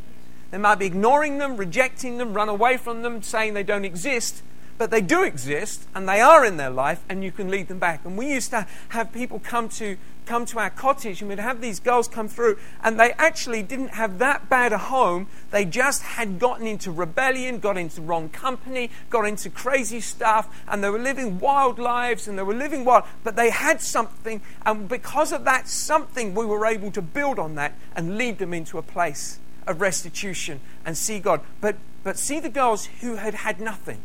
They 0.51 0.59
might 0.59 0.77
be 0.77 0.87
ignoring 0.87 1.39
them, 1.39 1.57
rejecting 1.57 2.19
them, 2.19 2.35
run 2.35 2.49
away 2.49 2.77
from 2.77 3.03
them, 3.03 3.23
saying 3.23 3.55
they 3.55 3.63
don't 3.63 3.85
exist, 3.85 4.43
but 4.79 4.91
they 4.93 5.01
do 5.01 5.25
exist 5.25 5.87
and 5.95 6.09
they 6.09 6.21
are 6.21 6.45
in 6.45 6.57
their 6.57 6.71
life 6.71 7.03
and 7.09 7.23
you 7.25 7.33
can 7.33 7.51
lead 7.51 7.69
them 7.69 7.81
back. 7.81 8.05
And 8.05 8.17
we 8.17 8.33
used 8.33 8.51
to 8.51 8.67
have 8.91 9.13
people 9.13 9.41
come 9.41 9.69
to 9.71 9.99
come 10.25 10.45
to 10.45 10.59
our 10.59 10.69
cottage 10.69 11.23
and 11.23 11.31
we'd 11.31 11.39
have 11.39 11.63
these 11.63 11.81
girls 11.81 12.07
come 12.07 12.29
through 12.29 12.59
and 12.85 13.01
they 13.01 13.13
actually 13.13 13.63
didn't 13.63 13.89
have 13.89 14.19
that 14.19 14.49
bad 14.51 14.75
a 14.75 14.79
home. 14.79 15.27
They 15.51 15.65
just 15.65 16.03
had 16.03 16.39
gotten 16.39 16.67
into 16.67 16.93
rebellion, 16.93 17.61
got 17.61 17.79
into 17.79 18.03
wrong 18.03 18.29
company, 18.29 18.91
got 19.09 19.23
into 19.23 19.49
crazy 19.49 20.01
stuff 20.01 20.55
and 20.69 20.85
they 20.85 20.91
were 20.91 20.99
living 20.99 21.41
wild 21.41 21.79
lives 21.79 22.29
and 22.29 22.39
they 22.39 22.43
were 22.43 22.55
living 22.55 22.85
wild, 22.85 23.05
but 23.25 23.37
they 23.37 23.49
had 23.49 23.81
something 23.81 24.43
and 24.67 24.87
because 24.87 25.33
of 25.33 25.45
that 25.45 25.67
something 25.67 26.35
we 26.35 26.45
were 26.45 26.67
able 26.67 26.91
to 26.93 27.03
build 27.03 27.39
on 27.39 27.55
that 27.55 27.73
and 27.97 28.19
lead 28.19 28.39
them 28.39 28.53
into 28.53 28.77
a 28.77 28.83
place 28.83 29.41
of 29.67 29.81
restitution 29.81 30.61
and 30.85 30.97
see 30.97 31.19
God. 31.19 31.41
But 31.63 31.77
but 32.05 32.19
see 32.19 32.39
the 32.39 32.51
girls 32.51 32.87
who 33.01 33.17
had 33.17 33.35
had 33.35 33.61
nothing 33.61 34.03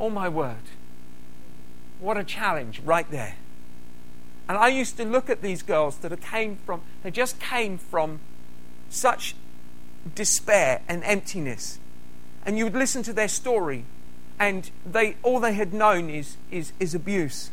Oh 0.00 0.08
my 0.08 0.30
word. 0.30 0.56
What 2.00 2.16
a 2.16 2.24
challenge 2.24 2.80
right 2.80 3.08
there. 3.10 3.36
And 4.48 4.56
I 4.56 4.68
used 4.68 4.96
to 4.96 5.04
look 5.04 5.28
at 5.28 5.42
these 5.42 5.62
girls 5.62 5.98
that 5.98 6.18
came 6.22 6.56
from, 6.64 6.80
they 7.02 7.10
just 7.10 7.38
came 7.38 7.76
from 7.76 8.18
such 8.88 9.36
despair 10.14 10.80
and 10.88 11.04
emptiness. 11.04 11.78
And 12.46 12.56
you 12.56 12.64
would 12.64 12.74
listen 12.74 13.02
to 13.02 13.12
their 13.12 13.28
story, 13.28 13.84
and 14.38 14.70
they 14.86 15.16
all 15.22 15.38
they 15.38 15.52
had 15.52 15.74
known 15.74 16.08
is, 16.08 16.38
is, 16.50 16.72
is 16.80 16.94
abuse. 16.94 17.50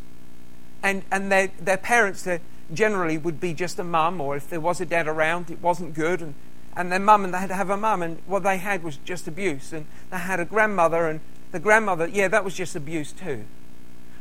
And, 0.81 1.03
and 1.11 1.29
their, 1.29 1.51
their 1.59 1.77
parents 1.77 2.25
generally 2.73 3.17
would 3.17 3.41
be 3.41 3.53
just 3.53 3.77
a 3.77 3.83
mum, 3.83 4.21
or 4.21 4.37
if 4.37 4.49
there 4.49 4.61
was 4.61 4.79
a 4.79 4.85
dad 4.85 5.05
around, 5.07 5.51
it 5.51 5.61
wasn't 5.61 5.93
good. 5.93 6.21
And, 6.21 6.33
and 6.77 6.91
their 6.91 6.99
mum, 6.99 7.25
and 7.25 7.33
they 7.33 7.39
had 7.39 7.49
to 7.49 7.55
have 7.55 7.69
a 7.69 7.77
mum, 7.77 8.01
and 8.01 8.19
what 8.25 8.43
they 8.43 8.57
had 8.57 8.83
was 8.83 8.95
just 8.97 9.27
abuse. 9.27 9.73
And 9.73 9.85
they 10.09 10.17
had 10.17 10.39
a 10.39 10.45
grandmother, 10.45 11.07
and 11.07 11.19
the 11.51 11.59
grandmother, 11.59 12.07
yeah, 12.07 12.27
that 12.27 12.43
was 12.43 12.55
just 12.55 12.75
abuse 12.75 13.11
too. 13.11 13.45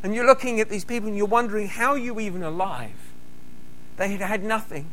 And 0.03 0.15
you're 0.15 0.27
looking 0.27 0.61
at 0.61 0.69
these 0.69 0.85
people 0.85 1.09
and 1.09 1.17
you're 1.17 1.27
wondering, 1.27 1.69
how 1.69 1.93
are 1.93 1.99
you 1.99 2.21
even 2.21 2.43
alive? 2.43 3.13
They 3.97 4.11
had 4.11 4.21
had 4.21 4.45
nothing. 4.45 4.91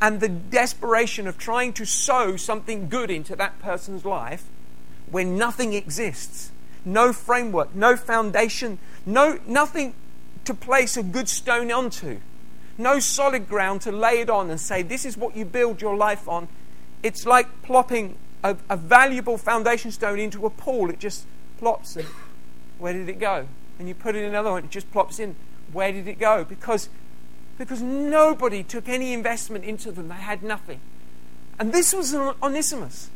And 0.00 0.20
the 0.20 0.28
desperation 0.28 1.26
of 1.26 1.38
trying 1.38 1.72
to 1.74 1.86
sow 1.86 2.36
something 2.36 2.88
good 2.88 3.10
into 3.10 3.36
that 3.36 3.58
person's 3.60 4.04
life 4.04 4.44
when 5.10 5.38
nothing 5.38 5.72
exists 5.72 6.50
no 6.84 7.12
framework, 7.12 7.74
no 7.74 7.96
foundation, 7.96 8.78
no, 9.06 9.38
nothing 9.46 9.94
to 10.44 10.54
place 10.54 10.96
a 10.96 11.02
good 11.02 11.28
stone 11.28 11.72
onto, 11.72 12.20
no 12.76 12.98
solid 12.98 13.48
ground 13.48 13.80
to 13.82 13.92
lay 13.92 14.20
it 14.20 14.28
on 14.28 14.50
and 14.50 14.60
say, 14.60 14.82
This 14.82 15.04
is 15.04 15.16
what 15.16 15.36
you 15.36 15.44
build 15.44 15.80
your 15.80 15.96
life 15.96 16.28
on. 16.28 16.48
It's 17.02 17.26
like 17.26 17.62
plopping 17.62 18.16
a, 18.42 18.56
a 18.68 18.76
valuable 18.76 19.38
foundation 19.38 19.90
stone 19.90 20.18
into 20.18 20.44
a 20.46 20.50
pool. 20.50 20.90
It 20.90 20.98
just 20.98 21.26
plops 21.58 21.96
and 21.96 22.06
where 22.78 22.92
did 22.92 23.08
it 23.08 23.18
go? 23.18 23.48
And 23.78 23.88
you 23.88 23.94
put 23.94 24.14
in 24.16 24.24
another 24.24 24.50
one, 24.50 24.64
it 24.64 24.70
just 24.70 24.90
plops 24.92 25.18
in. 25.18 25.36
Where 25.72 25.92
did 25.92 26.06
it 26.06 26.18
go? 26.18 26.44
Because, 26.44 26.88
because 27.58 27.82
nobody 27.82 28.62
took 28.62 28.88
any 28.88 29.12
investment 29.12 29.64
into 29.64 29.90
them. 29.90 30.08
They 30.08 30.14
had 30.14 30.42
nothing. 30.42 30.80
And 31.58 31.72
this 31.72 31.92
was 31.92 32.14
Onesimus. 32.14 33.10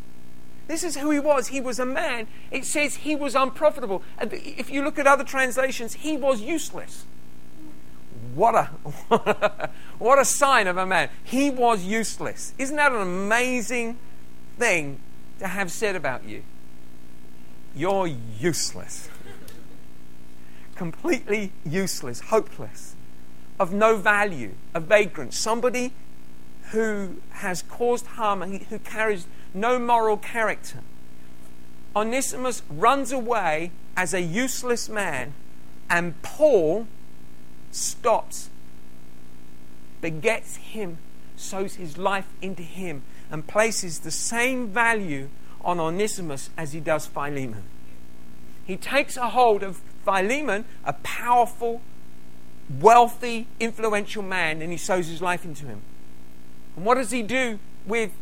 This 0.66 0.84
is 0.84 0.96
who 0.96 1.10
he 1.10 1.18
was. 1.18 1.48
He 1.48 1.60
was 1.60 1.78
a 1.78 1.86
man. 1.86 2.26
It 2.50 2.64
says 2.64 2.96
he 2.96 3.16
was 3.16 3.34
unprofitable. 3.34 4.02
And 4.18 4.32
if 4.32 4.70
you 4.70 4.82
look 4.82 4.98
at 4.98 5.06
other 5.06 5.24
translations, 5.24 5.94
he 5.94 6.16
was 6.16 6.40
useless. 6.42 7.04
What 8.34 8.54
a, 8.54 8.64
what 9.98 10.18
a 10.18 10.24
sign 10.24 10.66
of 10.66 10.76
a 10.76 10.86
man. 10.86 11.08
He 11.24 11.50
was 11.50 11.84
useless. 11.84 12.52
Isn't 12.58 12.76
that 12.76 12.92
an 12.92 13.00
amazing 13.00 13.98
thing 14.58 15.00
to 15.38 15.48
have 15.48 15.72
said 15.72 15.96
about 15.96 16.24
you? 16.24 16.42
You're 17.78 18.08
useless. 18.40 19.08
Completely 20.74 21.52
useless, 21.64 22.18
hopeless, 22.18 22.96
of 23.60 23.72
no 23.72 23.96
value, 23.96 24.54
a 24.74 24.80
vagrant, 24.80 25.32
somebody 25.32 25.92
who 26.72 27.18
has 27.30 27.62
caused 27.62 28.06
harm 28.06 28.42
who 28.42 28.80
carries 28.80 29.28
no 29.54 29.78
moral 29.78 30.16
character. 30.16 30.80
Onesimus 31.94 32.62
runs 32.68 33.12
away 33.12 33.70
as 33.96 34.12
a 34.12 34.22
useless 34.22 34.88
man, 34.88 35.34
and 35.88 36.20
Paul 36.22 36.88
stops, 37.70 38.50
begets 40.00 40.56
him, 40.56 40.98
sows 41.36 41.76
his 41.76 41.96
life 41.96 42.26
into 42.42 42.64
him, 42.64 43.02
and 43.30 43.46
places 43.46 44.00
the 44.00 44.10
same 44.10 44.66
value 44.66 45.28
on 45.64 45.80
Onesimus 45.80 46.50
as 46.56 46.72
he 46.72 46.80
does 46.80 47.06
Philemon. 47.06 47.64
He 48.64 48.76
takes 48.76 49.16
a 49.16 49.30
hold 49.30 49.62
of 49.62 49.80
Philemon, 50.04 50.64
a 50.84 50.92
powerful, 50.92 51.80
wealthy, 52.80 53.46
influential 53.58 54.22
man, 54.22 54.62
and 54.62 54.70
he 54.70 54.78
sows 54.78 55.08
his 55.08 55.22
life 55.22 55.44
into 55.44 55.66
him. 55.66 55.82
And 56.76 56.84
what 56.84 56.96
does 56.96 57.10
he 57.10 57.22
do 57.22 57.58
with 57.86 58.12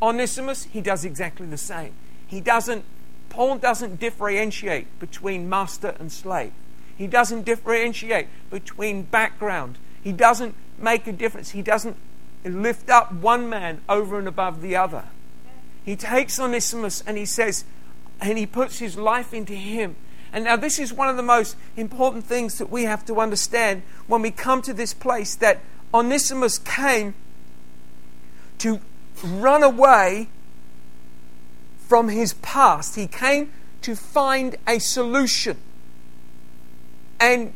Onesimus? 0.00 0.64
He 0.64 0.80
does 0.80 1.04
exactly 1.04 1.46
the 1.46 1.58
same. 1.58 1.92
He 2.26 2.40
doesn't, 2.40 2.84
Paul 3.28 3.58
doesn't 3.58 3.98
differentiate 3.98 4.86
between 5.00 5.48
master 5.48 5.94
and 5.98 6.12
slave. 6.12 6.52
He 6.96 7.06
doesn't 7.06 7.42
differentiate 7.42 8.28
between 8.50 9.02
background. 9.02 9.78
He 10.02 10.12
doesn't 10.12 10.54
make 10.78 11.06
a 11.06 11.12
difference. 11.12 11.50
He 11.50 11.62
doesn't 11.62 11.96
lift 12.44 12.88
up 12.88 13.12
one 13.12 13.48
man 13.48 13.80
over 13.88 14.18
and 14.18 14.28
above 14.28 14.62
the 14.62 14.76
other. 14.76 15.04
He 15.88 15.96
takes 15.96 16.38
Onesimus 16.38 17.02
and 17.06 17.16
he 17.16 17.24
says, 17.24 17.64
and 18.20 18.36
he 18.36 18.44
puts 18.44 18.78
his 18.78 18.98
life 18.98 19.32
into 19.32 19.54
him. 19.54 19.96
And 20.34 20.44
now, 20.44 20.54
this 20.54 20.78
is 20.78 20.92
one 20.92 21.08
of 21.08 21.16
the 21.16 21.22
most 21.22 21.56
important 21.78 22.26
things 22.26 22.58
that 22.58 22.68
we 22.68 22.82
have 22.84 23.06
to 23.06 23.18
understand 23.20 23.80
when 24.06 24.20
we 24.20 24.30
come 24.30 24.60
to 24.60 24.74
this 24.74 24.92
place 24.92 25.34
that 25.36 25.60
Onesimus 25.94 26.58
came 26.58 27.14
to 28.58 28.80
run 29.24 29.62
away 29.62 30.28
from 31.78 32.10
his 32.10 32.34
past. 32.34 32.96
He 32.96 33.06
came 33.06 33.50
to 33.80 33.96
find 33.96 34.56
a 34.66 34.80
solution. 34.80 35.56
And 37.18 37.54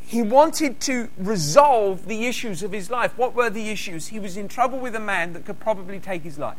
he 0.00 0.22
wanted 0.22 0.80
to 0.80 1.10
resolve 1.18 2.06
the 2.06 2.24
issues 2.24 2.62
of 2.62 2.72
his 2.72 2.88
life. 2.88 3.18
What 3.18 3.34
were 3.34 3.50
the 3.50 3.68
issues? 3.68 4.06
He 4.06 4.18
was 4.18 4.38
in 4.38 4.48
trouble 4.48 4.78
with 4.78 4.94
a 4.94 5.00
man 5.00 5.34
that 5.34 5.44
could 5.44 5.60
probably 5.60 6.00
take 6.00 6.22
his 6.22 6.38
life. 6.38 6.56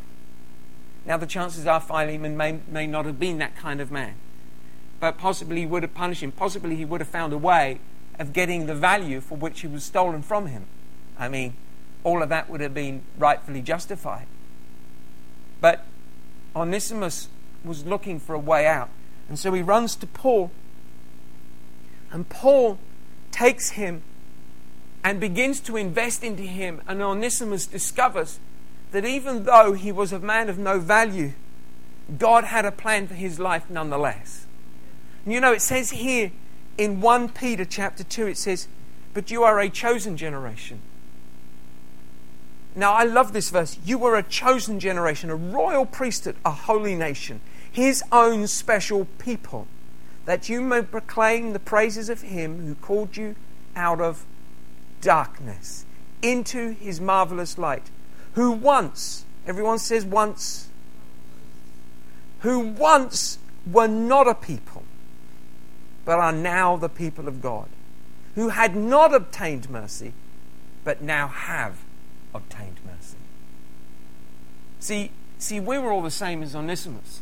Now, 1.06 1.18
the 1.18 1.28
chances 1.28 1.68
are 1.68 1.80
Philemon 1.80 2.36
may, 2.36 2.60
may 2.68 2.88
not 2.88 3.06
have 3.06 3.20
been 3.20 3.38
that 3.38 3.56
kind 3.56 3.80
of 3.80 3.92
man, 3.92 4.16
but 5.00 5.18
possibly 5.18 5.62
he 5.62 5.66
would 5.66 5.84
have 5.84 5.94
punished 5.94 6.24
him. 6.24 6.32
Possibly 6.32 6.76
he 6.76 6.86
would 6.86 7.02
have 7.02 7.08
found 7.08 7.32
a 7.32 7.38
way 7.38 7.80
of 8.18 8.34
getting 8.34 8.66
the 8.66 8.74
value 8.74 9.22
for 9.22 9.38
which 9.38 9.62
he 9.62 9.68
was 9.68 9.84
stolen 9.84 10.22
from 10.22 10.48
him. 10.48 10.66
I 11.18 11.30
mean, 11.30 11.56
all 12.04 12.24
of 12.24 12.30
that 12.30 12.50
would 12.50 12.62
have 12.62 12.74
been 12.74 13.04
rightfully 13.18 13.62
justified. 13.62 14.28
But 15.62 15.86
Onesimus 16.56 17.28
was 17.64 17.86
looking 17.86 18.20
for 18.20 18.34
a 18.34 18.40
way 18.40 18.66
out. 18.66 18.90
And 19.28 19.38
so 19.38 19.54
he 19.54 19.62
runs 19.62 19.96
to 19.98 20.08
Paul. 20.08 20.52
And 22.12 22.30
Paul 22.30 22.78
takes 23.32 23.72
him 23.72 24.04
and 25.04 25.20
begins 25.20 25.60
to 25.62 25.78
invest 25.78 26.24
into 26.24 26.44
him. 26.44 26.82
And 26.88 27.02
Onesimus 27.02 27.66
discovers 27.66 28.40
that 28.96 29.06
even 29.06 29.44
though 29.44 29.74
he 29.74 29.92
was 29.92 30.14
a 30.14 30.20
man 30.20 30.48
of 30.48 30.58
no 30.58 30.80
value, 30.80 31.34
God 32.18 32.46
had 32.46 32.64
a 32.64 32.72
plan 32.72 33.08
for 33.08 33.14
his 33.14 33.40
life 33.40 33.70
nonetheless. 33.70 34.46
And 35.26 35.34
you 35.34 35.42
know, 35.42 35.52
it 35.52 35.62
says 35.62 35.92
here 35.92 36.32
in 36.78 37.02
1 37.02 37.30
Peter 37.30 37.66
chapter 37.66 38.06
2, 38.06 38.28
it 38.28 38.38
says, 38.38 38.70
But 39.14 39.30
you 39.32 39.44
are 39.44 39.60
a 39.60 39.70
chosen 39.70 40.16
generation. 40.16 40.80
Now, 42.74 42.94
I 42.94 43.04
love 43.04 43.34
this 43.34 43.50
verse. 43.50 43.78
You 43.84 43.98
were 43.98 44.16
a 44.16 44.24
chosen 44.24 44.80
generation, 44.80 45.30
a 45.30 45.36
royal 45.36 45.86
priesthood, 45.86 46.38
a 46.46 46.52
holy 46.52 46.96
nation, 46.96 47.42
his 47.70 48.02
own 48.12 48.48
special 48.48 49.08
people 49.18 49.68
that 50.26 50.48
you 50.48 50.62
may 50.62 50.82
proclaim 50.82 51.52
the 51.52 51.60
praises 51.60 52.10
of 52.10 52.22
him 52.22 52.66
who 52.66 52.76
called 52.76 53.18
you 53.18 53.36
out 53.76 54.00
of 54.00 54.26
darkness 55.02 55.86
into 56.22 56.72
his 56.72 57.02
marvelous 57.02 57.58
light, 57.58 57.90
who 58.36 58.52
once, 58.52 59.26
everyone 59.48 59.80
says 59.80 60.06
once, 60.06 60.70
who 62.42 62.60
once 62.60 63.40
were 63.70 63.88
not 63.88 64.28
a 64.28 64.36
people, 64.36 64.84
but 66.06 66.20
are 66.20 66.32
now 66.32 66.78
the 66.78 66.90
people 66.90 67.28
of 67.28 67.42
God, 67.42 67.68
who 68.36 68.50
had 68.50 68.76
not 68.76 69.14
obtained 69.14 69.70
mercy, 69.70 70.14
but 70.84 71.02
now 71.02 71.28
have 71.28 71.80
obtained 72.34 72.80
mercy. 72.86 73.18
See, 74.80 75.12
see, 75.40 75.60
we 75.60 75.78
were 75.78 75.92
all 75.92 76.04
the 76.04 76.12
same 76.12 76.44
as 76.44 76.56
Onesimus. 76.56 77.22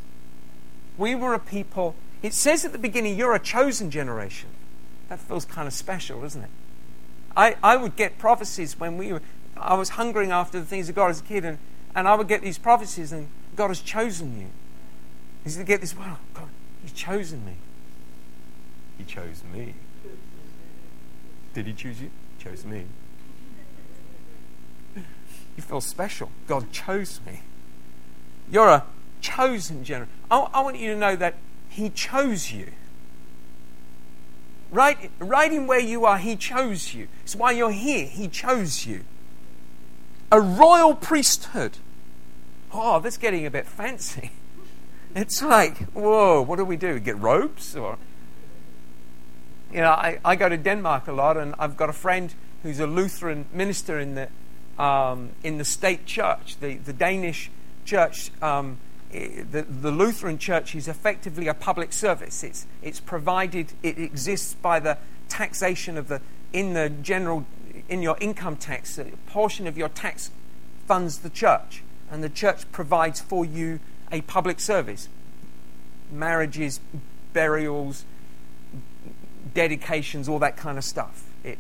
We 0.97 1.15
were 1.15 1.33
a 1.33 1.39
people 1.39 1.95
it 2.23 2.33
says 2.33 2.63
at 2.63 2.71
the 2.71 2.77
beginning, 2.77 3.17
you're 3.17 3.35
a 3.35 3.39
chosen 3.39 3.91
generation. 3.91 4.49
That 5.09 5.19
feels 5.19 5.43
kind 5.43 5.67
of 5.67 5.73
special, 5.73 6.21
doesn't 6.21 6.41
it? 6.41 6.49
I, 7.35 7.57
I 7.61 7.75
would 7.75 7.97
get 7.97 8.17
prophecies 8.17 8.79
when 8.79 8.97
we 8.97 9.11
were, 9.11 9.21
I 9.57 9.75
was 9.75 9.89
hungering 9.89 10.31
after 10.31 10.59
the 10.59 10.65
things 10.65 10.89
of 10.89 10.95
God 10.95 11.09
as 11.09 11.21
a 11.21 11.23
kid, 11.23 11.45
and, 11.45 11.57
and 11.95 12.07
I 12.07 12.15
would 12.15 12.27
get 12.27 12.41
these 12.41 12.57
prophecies, 12.57 13.11
and 13.11 13.27
God 13.55 13.69
has 13.69 13.81
chosen 13.81 14.39
you. 14.39 14.47
He 15.43 15.49
said, 15.49 15.65
get 15.65 15.81
this, 15.81 15.95
well, 15.95 16.19
God, 16.33 16.49
He's 16.81 16.93
chosen 16.93 17.45
me. 17.45 17.53
He 18.97 19.03
chose 19.03 19.43
me. 19.53 19.73
Did 21.53 21.67
He 21.67 21.73
choose 21.73 22.01
you? 22.01 22.09
He 22.37 22.43
chose 22.43 22.65
me. 22.65 22.85
You 24.95 25.61
feel 25.61 25.81
special. 25.81 26.31
God 26.47 26.71
chose 26.71 27.19
me. 27.25 27.41
You're 28.51 28.69
a 28.69 28.85
chosen 29.21 29.83
generation. 29.83 30.13
I, 30.31 30.47
I 30.53 30.61
want 30.61 30.77
you 30.77 30.93
to 30.93 30.97
know 30.97 31.15
that 31.15 31.35
he 31.73 31.89
chose 31.89 32.51
you. 32.51 32.67
Right, 34.69 35.09
right 35.17 35.51
in 35.51 35.65
where 35.65 35.79
you 35.79 36.05
are, 36.05 36.19
He 36.19 36.35
chose 36.35 36.93
you. 36.93 37.07
It's 37.23 37.35
why 37.35 37.51
you're 37.51 37.71
here. 37.71 38.05
He 38.05 38.27
chose 38.27 38.85
you. 38.85 39.05
A 40.33 40.41
royal 40.41 40.95
priesthood. 40.95 41.77
Oh, 42.73 42.99
that's 42.99 43.17
getting 43.17 43.45
a 43.45 43.51
bit 43.51 43.67
fancy. 43.67 44.31
It's 45.15 45.43
like, 45.43 45.77
whoa, 45.93 46.41
what 46.41 46.55
do 46.55 46.65
we 46.65 46.75
do? 46.75 46.99
Get 46.99 47.19
robes? 47.19 47.75
Or, 47.75 47.99
you 49.71 49.81
know, 49.81 49.91
I, 49.91 50.17
I 50.25 50.35
go 50.35 50.49
to 50.49 50.57
Denmark 50.57 51.07
a 51.07 51.11
lot, 51.11 51.37
and 51.37 51.53
I've 51.59 51.77
got 51.77 51.87
a 51.87 51.93
friend 51.93 52.33
who's 52.63 52.79
a 52.79 52.87
Lutheran 52.87 53.45
minister 53.53 53.99
in 53.99 54.15
the, 54.15 54.83
um, 54.83 55.29
in 55.43 55.59
the 55.59 55.65
state 55.65 56.07
church, 56.07 56.57
the, 56.59 56.77
the 56.77 56.93
Danish 56.93 57.51
church. 57.85 58.31
Um, 58.41 58.79
the, 59.11 59.61
the 59.69 59.91
Lutheran 59.91 60.39
Church 60.39 60.73
is 60.73 60.87
effectively 60.87 61.47
a 61.47 61.53
public 61.53 61.93
service. 61.93 62.43
It's, 62.43 62.65
it's 62.81 62.99
provided, 62.99 63.73
it 63.83 63.99
exists 63.99 64.55
by 64.55 64.79
the 64.79 64.97
taxation 65.29 65.95
of 65.95 66.07
the, 66.07 66.21
in 66.51 66.73
the 66.73 66.89
general, 66.89 67.45
in 67.89 68.01
your 68.01 68.17
income 68.19 68.55
tax, 68.55 68.97
a 68.97 69.05
portion 69.27 69.67
of 69.67 69.77
your 69.77 69.89
tax 69.89 70.31
funds 70.87 71.19
the 71.19 71.29
church, 71.29 71.83
and 72.11 72.23
the 72.23 72.29
church 72.29 72.69
provides 72.71 73.19
for 73.19 73.45
you 73.45 73.79
a 74.11 74.21
public 74.21 74.59
service. 74.59 75.09
Marriages, 76.11 76.79
burials, 77.33 78.05
dedications, 79.53 80.29
all 80.29 80.39
that 80.39 80.57
kind 80.57 80.77
of 80.77 80.83
stuff. 80.83 81.23
It, 81.43 81.57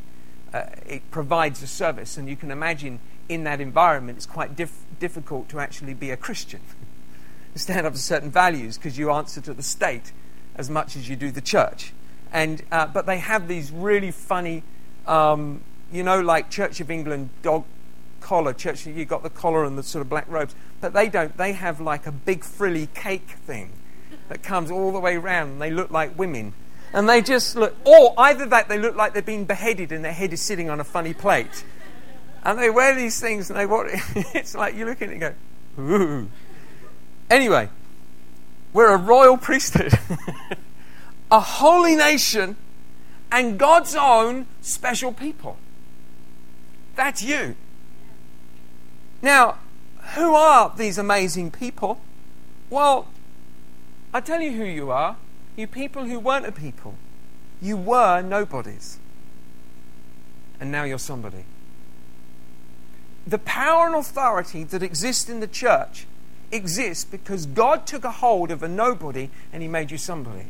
uh, 0.53 0.65
it 0.85 1.09
provides 1.11 1.61
a 1.63 1.67
service, 1.67 2.17
and 2.17 2.29
you 2.29 2.35
can 2.35 2.51
imagine 2.51 2.99
in 3.29 3.43
that 3.45 3.61
environment 3.61 4.17
it's 4.17 4.25
quite 4.25 4.55
dif- 4.55 4.83
difficult 4.99 5.49
to 5.49 5.59
actually 5.59 5.93
be 5.93 6.11
a 6.11 6.17
Christian. 6.17 6.61
stand 7.55 7.85
up 7.85 7.93
to 7.93 7.99
certain 7.99 8.31
values 8.31 8.77
because 8.77 8.97
you 8.97 9.11
answer 9.11 9.41
to 9.41 9.53
the 9.53 9.63
state 9.63 10.11
as 10.55 10.69
much 10.69 10.95
as 10.95 11.09
you 11.09 11.15
do 11.15 11.31
the 11.31 11.41
church. 11.41 11.93
And, 12.31 12.63
uh, 12.71 12.87
but 12.87 13.05
they 13.05 13.19
have 13.19 13.47
these 13.47 13.71
really 13.71 14.11
funny, 14.11 14.63
um, 15.05 15.61
you 15.93 16.03
know, 16.03 16.19
like 16.19 16.49
Church 16.49 16.79
of 16.81 16.91
England 16.91 17.29
dog 17.41 17.63
collar, 18.23 18.53
church, 18.53 18.87
you've 18.87 19.07
got 19.07 19.21
the 19.21 19.29
collar 19.29 19.63
and 19.63 19.77
the 19.77 19.83
sort 19.83 20.01
of 20.01 20.09
black 20.09 20.27
robes. 20.27 20.55
But 20.81 20.93
they 20.93 21.09
don't. 21.09 21.37
They 21.37 21.53
have 21.53 21.79
like 21.79 22.07
a 22.07 22.11
big 22.11 22.43
frilly 22.43 22.87
cake 22.95 23.35
thing 23.45 23.71
that 24.29 24.41
comes 24.41 24.71
all 24.71 24.91
the 24.91 24.99
way 24.99 25.15
around 25.17 25.51
and 25.51 25.61
they 25.61 25.69
look 25.69 25.91
like 25.91 26.17
women. 26.17 26.53
And 26.93 27.07
they 27.09 27.21
just 27.21 27.55
look, 27.55 27.75
or 27.85 28.13
either 28.17 28.45
that 28.47 28.69
they 28.69 28.79
look 28.79 28.95
like 28.95 29.13
they've 29.13 29.25
been 29.25 29.45
beheaded 29.45 29.91
and 29.91 30.03
their 30.03 30.13
head 30.13 30.31
is 30.31 30.41
sitting 30.41 30.69
on 30.69 30.79
a 30.79 30.83
funny 30.83 31.13
plate. 31.13 31.63
And 32.43 32.57
they 32.57 32.69
wear 32.69 32.95
these 32.95 33.19
things 33.19 33.49
and 33.49 33.59
they 33.59 33.65
want, 33.65 33.89
it's 34.33 34.55
like 34.55 34.75
you 34.75 34.85
look 34.85 35.01
at 35.01 35.09
it 35.09 35.11
and 35.11 35.21
go, 35.21 35.33
ooh. 35.79 36.29
Anyway, 37.29 37.69
we're 38.73 38.93
a 38.93 38.97
royal 38.97 39.37
priesthood, 39.37 39.93
a 41.31 41.39
holy 41.39 41.95
nation, 41.95 42.57
and 43.31 43.57
God's 43.57 43.95
own 43.95 44.45
special 44.61 45.11
people. 45.11 45.57
That's 46.95 47.23
you. 47.23 47.55
Now, 49.21 49.57
who 50.15 50.35
are 50.35 50.73
these 50.75 50.97
amazing 50.97 51.51
people? 51.51 52.01
Well, 52.69 53.07
I 54.13 54.19
tell 54.19 54.41
you 54.41 54.51
who 54.51 54.65
you 54.65 54.91
are. 54.91 55.17
You 55.55 55.67
people 55.67 56.05
who 56.05 56.19
weren't 56.19 56.45
a 56.45 56.51
people. 56.51 56.95
You 57.61 57.77
were 57.77 58.21
nobodies. 58.21 58.99
And 60.59 60.71
now 60.71 60.83
you're 60.83 60.99
somebody. 60.99 61.45
The 63.25 63.39
power 63.39 63.87
and 63.87 63.95
authority 63.95 64.63
that 64.65 64.83
exists 64.83 65.29
in 65.29 65.39
the 65.39 65.47
church 65.47 66.05
exists 66.51 67.05
because 67.05 67.45
God 67.45 67.87
took 67.87 68.03
a 68.03 68.11
hold 68.11 68.51
of 68.51 68.61
a 68.61 68.67
nobody 68.67 69.29
and 69.51 69.61
he 69.61 69.67
made 69.67 69.91
you 69.91 69.97
somebody. 69.97 70.47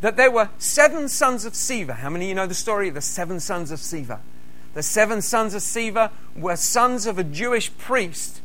That 0.00 0.16
there 0.16 0.30
were 0.30 0.50
seven 0.58 1.08
sons 1.08 1.44
of 1.44 1.54
Sceva. 1.54 1.96
How 1.96 2.10
many 2.10 2.26
of 2.26 2.28
you 2.28 2.34
know 2.34 2.46
the 2.46 2.54
story 2.54 2.88
of 2.88 2.94
the 2.94 3.00
seven 3.00 3.40
sons 3.40 3.70
of 3.70 3.80
Sceva? 3.80 4.20
The 4.74 4.82
seven 4.82 5.20
sons 5.20 5.54
of 5.54 5.62
Sceva 5.62 6.10
were 6.36 6.56
sons 6.56 7.06
of 7.06 7.18
a 7.18 7.24
Jewish 7.24 7.76
priest 7.76 8.40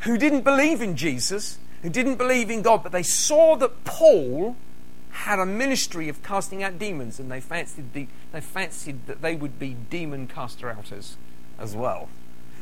who 0.00 0.16
didn't 0.16 0.42
believe 0.42 0.80
in 0.80 0.96
Jesus, 0.96 1.58
who 1.82 1.90
didn't 1.90 2.16
believe 2.16 2.50
in 2.50 2.62
God, 2.62 2.82
but 2.82 2.92
they 2.92 3.02
saw 3.02 3.56
that 3.56 3.84
Paul 3.84 4.56
had 5.10 5.38
a 5.38 5.46
ministry 5.46 6.08
of 6.08 6.22
casting 6.22 6.62
out 6.62 6.78
demons, 6.78 7.18
and 7.18 7.30
they 7.30 7.40
fancied, 7.40 7.92
the, 7.92 8.06
they 8.32 8.40
fancied 8.40 9.06
that 9.06 9.20
they 9.20 9.34
would 9.34 9.58
be 9.58 9.76
demon 9.90 10.26
caster 10.26 10.70
outers 10.70 11.16
as 11.58 11.74
well. 11.74 12.08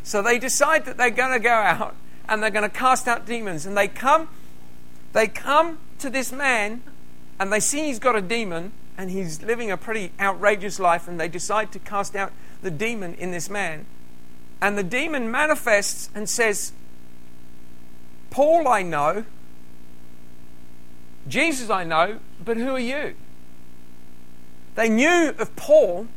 So 0.03 0.23
they 0.23 0.39
decide 0.39 0.87
that 0.87 0.97
they're 0.97 1.11
going 1.11 1.33
to 1.33 1.39
go 1.39 1.51
out 1.51 1.95
and 2.29 2.43
they're 2.43 2.51
going 2.51 2.69
to 2.69 2.75
cast 2.75 3.07
out 3.07 3.27
demons, 3.27 3.67
and 3.67 3.77
they 3.77 3.87
come, 3.87 4.29
they 5.13 5.29
come 5.29 5.79
to 5.99 6.11
this 6.11 6.33
man, 6.33 6.83
and 7.39 7.53
they 7.53 7.61
see 7.61 7.85
he's 7.85 8.01
got 8.01 8.17
a 8.17 8.21
demon, 8.21 8.73
and 8.99 9.11
he's 9.11 9.43
living 9.43 9.71
a 9.71 9.77
pretty 9.77 10.11
outrageous 10.19 10.81
life, 10.81 11.07
and 11.07 11.21
they 11.21 11.29
decide 11.29 11.71
to 11.73 11.79
cast 11.79 12.17
out 12.17 12.33
the 12.67 12.71
demon 12.73 13.15
in 13.15 13.31
this 13.31 13.49
man. 13.49 13.87
And 14.61 14.77
the 14.77 14.83
demon 14.83 15.31
manifests 15.31 16.11
and 16.17 16.29
says, 16.29 16.73
Paul, 18.31 18.67
I 18.67 18.83
know. 18.83 19.25
Jesus, 21.29 21.71
I 21.71 21.85
know. 21.85 22.19
But 22.45 22.57
who 22.57 22.71
are 22.71 22.81
you? 22.81 23.15
They 24.75 24.89
knew 24.89 25.33
of 25.39 25.55
Paul, 25.55 26.09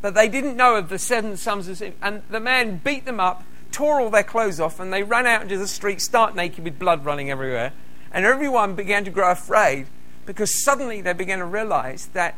but 0.00 0.14
they 0.14 0.28
didn't 0.28 0.56
know 0.56 0.76
of 0.76 0.88
the 0.88 0.98
seven 0.98 1.36
sons 1.36 1.68
of 1.68 1.94
And 2.00 2.22
the 2.30 2.40
man 2.40 2.80
beat 2.82 3.04
them 3.04 3.20
up, 3.20 3.44
tore 3.70 4.00
all 4.00 4.10
their 4.10 4.22
clothes 4.22 4.58
off, 4.58 4.80
and 4.80 4.90
they 4.90 5.02
ran 5.02 5.26
out 5.26 5.42
into 5.42 5.58
the 5.58 5.68
street, 5.68 6.00
stark 6.00 6.34
naked 6.34 6.64
with 6.64 6.78
blood 6.78 7.04
running 7.04 7.30
everywhere. 7.30 7.74
And 8.10 8.24
everyone 8.24 8.74
began 8.74 9.04
to 9.04 9.10
grow 9.10 9.30
afraid 9.30 9.88
because 10.24 10.64
suddenly 10.64 11.02
they 11.02 11.12
began 11.12 11.38
to 11.38 11.44
realize 11.44 12.06
that, 12.14 12.34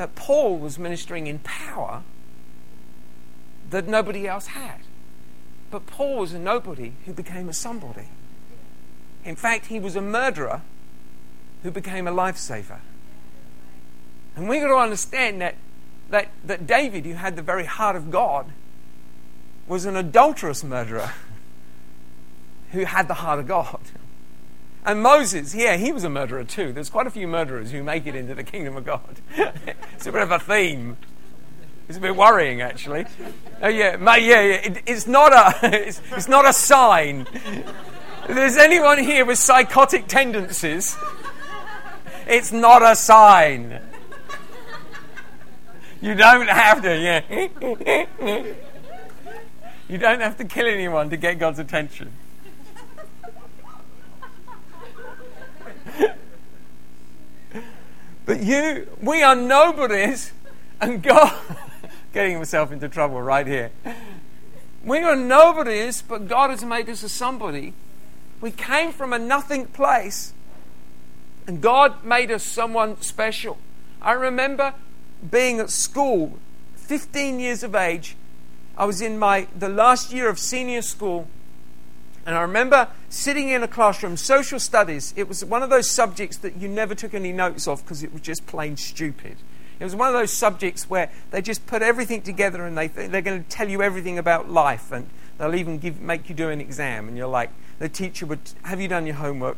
that 0.00 0.14
Paul 0.14 0.56
was 0.56 0.78
ministering 0.78 1.26
in 1.26 1.40
power 1.40 2.02
that 3.68 3.86
nobody 3.86 4.26
else 4.26 4.46
had. 4.46 4.78
But 5.70 5.84
Paul 5.84 6.16
was 6.16 6.32
a 6.32 6.38
nobody 6.38 6.94
who 7.04 7.12
became 7.12 7.50
a 7.50 7.52
somebody. 7.52 8.08
In 9.26 9.36
fact, 9.36 9.66
he 9.66 9.78
was 9.78 9.96
a 9.96 10.00
murderer 10.00 10.62
who 11.62 11.70
became 11.70 12.08
a 12.08 12.10
lifesaver. 12.10 12.78
And 14.36 14.48
we've 14.48 14.62
got 14.62 14.68
to 14.68 14.76
understand 14.76 15.42
that, 15.42 15.56
that, 16.08 16.28
that 16.46 16.66
David, 16.66 17.04
who 17.04 17.12
had 17.12 17.36
the 17.36 17.42
very 17.42 17.66
heart 17.66 17.94
of 17.94 18.10
God, 18.10 18.46
was 19.68 19.84
an 19.84 19.96
adulterous 19.96 20.64
murderer 20.64 21.12
who 22.70 22.86
had 22.86 23.06
the 23.06 23.14
heart 23.20 23.38
of 23.38 23.46
God. 23.46 23.80
And 24.84 25.02
Moses, 25.02 25.54
yeah, 25.54 25.76
he 25.76 25.92
was 25.92 26.04
a 26.04 26.10
murderer 26.10 26.44
too. 26.44 26.72
There's 26.72 26.88
quite 26.88 27.06
a 27.06 27.10
few 27.10 27.28
murderers 27.28 27.70
who 27.70 27.82
make 27.82 28.06
it 28.06 28.14
into 28.14 28.34
the 28.34 28.44
kingdom 28.44 28.76
of 28.76 28.84
God. 28.84 29.20
it's 29.36 30.06
a 30.06 30.12
bit 30.12 30.22
of 30.22 30.30
a 30.30 30.38
theme. 30.38 30.96
It's 31.88 31.98
a 31.98 32.00
bit 32.00 32.16
worrying, 32.16 32.60
actually. 32.62 33.04
Oh 33.60 33.68
yeah, 33.68 33.96
yeah, 34.00 34.16
yeah. 34.16 34.40
It, 34.40 34.82
it's 34.86 35.06
not 35.06 35.32
a, 35.32 35.58
it's, 35.88 36.00
it's 36.12 36.28
not 36.28 36.48
a 36.48 36.52
sign. 36.52 37.26
If 37.32 38.36
there's 38.36 38.56
anyone 38.56 38.98
here 38.98 39.24
with 39.24 39.38
psychotic 39.38 40.06
tendencies, 40.06 40.96
it's 42.26 42.52
not 42.52 42.82
a 42.82 42.94
sign. 42.94 43.80
You 46.00 46.14
don't 46.14 46.48
have 46.48 46.80
to, 46.82 46.96
yeah. 46.96 47.22
you 49.88 49.98
don't 49.98 50.20
have 50.20 50.38
to 50.38 50.44
kill 50.44 50.66
anyone 50.66 51.10
to 51.10 51.16
get 51.16 51.38
God's 51.38 51.58
attention. 51.58 52.12
But 58.30 58.44
you, 58.44 58.86
we 59.02 59.24
are 59.24 59.34
nobodies, 59.34 60.30
and 60.80 61.02
God, 61.02 61.36
getting 62.12 62.36
himself 62.36 62.70
into 62.70 62.88
trouble 62.88 63.20
right 63.20 63.44
here. 63.44 63.72
We 64.84 64.98
are 64.98 65.16
nobodies, 65.16 66.00
but 66.00 66.28
God 66.28 66.50
has 66.50 66.64
made 66.64 66.88
us 66.88 67.02
a 67.02 67.08
somebody. 67.08 67.74
We 68.40 68.52
came 68.52 68.92
from 68.92 69.12
a 69.12 69.18
nothing 69.18 69.66
place 69.66 70.32
and 71.48 71.60
God 71.60 72.04
made 72.04 72.30
us 72.30 72.44
someone 72.44 73.02
special. 73.02 73.58
I 74.00 74.12
remember 74.12 74.74
being 75.28 75.58
at 75.58 75.70
school, 75.70 76.38
15 76.76 77.40
years 77.40 77.64
of 77.64 77.74
age. 77.74 78.14
I 78.78 78.84
was 78.84 79.00
in 79.00 79.18
my 79.18 79.48
the 79.58 79.68
last 79.68 80.12
year 80.12 80.28
of 80.28 80.38
senior 80.38 80.82
school, 80.82 81.26
and 82.26 82.36
I 82.36 82.42
remember 82.42 82.88
sitting 83.08 83.48
in 83.48 83.62
a 83.62 83.68
classroom, 83.68 84.16
social 84.16 84.58
studies. 84.58 85.14
It 85.16 85.28
was 85.28 85.44
one 85.44 85.62
of 85.62 85.70
those 85.70 85.90
subjects 85.90 86.36
that 86.38 86.56
you 86.56 86.68
never 86.68 86.94
took 86.94 87.14
any 87.14 87.32
notes 87.32 87.66
of 87.66 87.82
because 87.82 88.02
it 88.02 88.12
was 88.12 88.22
just 88.22 88.46
plain 88.46 88.76
stupid. 88.76 89.36
It 89.78 89.84
was 89.84 89.96
one 89.96 90.08
of 90.08 90.14
those 90.14 90.32
subjects 90.32 90.90
where 90.90 91.10
they 91.30 91.40
just 91.40 91.66
put 91.66 91.80
everything 91.80 92.20
together 92.20 92.66
and 92.66 92.76
they 92.76 92.88
they're 92.88 93.22
going 93.22 93.42
to 93.42 93.48
tell 93.48 93.68
you 93.68 93.82
everything 93.82 94.18
about 94.18 94.50
life 94.50 94.92
and 94.92 95.08
they'll 95.38 95.54
even 95.54 95.78
give, 95.78 96.00
make 96.00 96.28
you 96.28 96.34
do 96.34 96.50
an 96.50 96.60
exam 96.60 97.08
and 97.08 97.16
you're 97.16 97.26
like 97.26 97.50
the 97.78 97.88
teacher 97.88 98.26
would 98.26 98.40
have 98.64 98.80
you 98.80 98.88
done 98.88 99.06
your 99.06 99.16
homework 99.16 99.56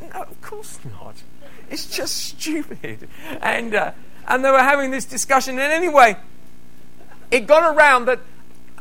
no, 0.00 0.08
of 0.22 0.40
course 0.40 0.78
not. 0.84 1.22
It's 1.70 1.86
just 1.86 2.16
stupid. 2.16 3.08
And, 3.40 3.74
uh, 3.74 3.92
and 4.26 4.44
they 4.44 4.50
were 4.50 4.58
having 4.58 4.90
this 4.90 5.04
discussion. 5.04 5.58
And 5.58 5.72
anyway, 5.72 6.16
it 7.30 7.46
got 7.46 7.74
around 7.74 8.06
that 8.06 8.20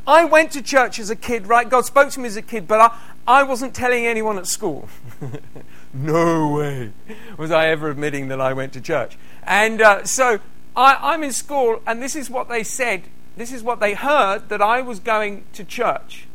I 0.07 0.25
went 0.25 0.51
to 0.51 0.61
church 0.61 0.99
as 0.99 1.09
a 1.09 1.15
kid, 1.15 1.47
right? 1.47 1.67
God 1.67 1.85
spoke 1.85 2.09
to 2.11 2.19
me 2.19 2.27
as 2.27 2.37
a 2.37 2.41
kid, 2.41 2.67
but 2.67 2.79
I, 2.79 2.97
I 3.27 3.43
wasn't 3.43 3.73
telling 3.73 4.05
anyone 4.05 4.37
at 4.37 4.45
school. 4.45 4.87
no 5.93 6.49
way 6.49 6.91
was 7.37 7.51
I 7.51 7.67
ever 7.67 7.89
admitting 7.89 8.27
that 8.27 8.39
I 8.39 8.53
went 8.53 8.73
to 8.73 8.81
church. 8.81 9.17
And 9.43 9.81
uh, 9.81 10.03
so 10.05 10.39
I, 10.75 10.97
I'm 11.01 11.23
in 11.23 11.31
school, 11.31 11.81
and 11.87 12.03
this 12.03 12.15
is 12.15 12.29
what 12.29 12.49
they 12.49 12.63
said. 12.63 13.03
This 13.35 13.51
is 13.51 13.63
what 13.63 13.79
they 13.79 13.95
heard 13.95 14.49
that 14.49 14.61
I 14.61 14.81
was 14.81 14.99
going 14.99 15.45
to 15.53 15.63
church. 15.63 16.27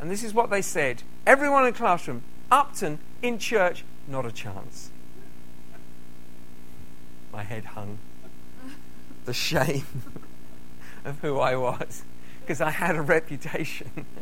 And 0.00 0.10
this 0.10 0.22
is 0.22 0.32
what 0.32 0.48
they 0.50 0.62
said. 0.62 1.02
Everyone 1.26 1.66
in 1.66 1.72
the 1.72 1.78
classroom, 1.78 2.22
Upton 2.50 2.98
in 3.20 3.38
church, 3.38 3.84
not 4.06 4.24
a 4.24 4.32
chance. 4.32 4.90
My 7.32 7.42
head 7.42 7.66
hung. 7.66 7.98
The 9.26 9.34
shame 9.34 9.84
of 11.04 11.18
who 11.20 11.38
I 11.38 11.56
was. 11.56 12.04
Because 12.40 12.62
I 12.62 12.70
had 12.70 12.96
a 12.96 13.02
reputation 13.02 13.90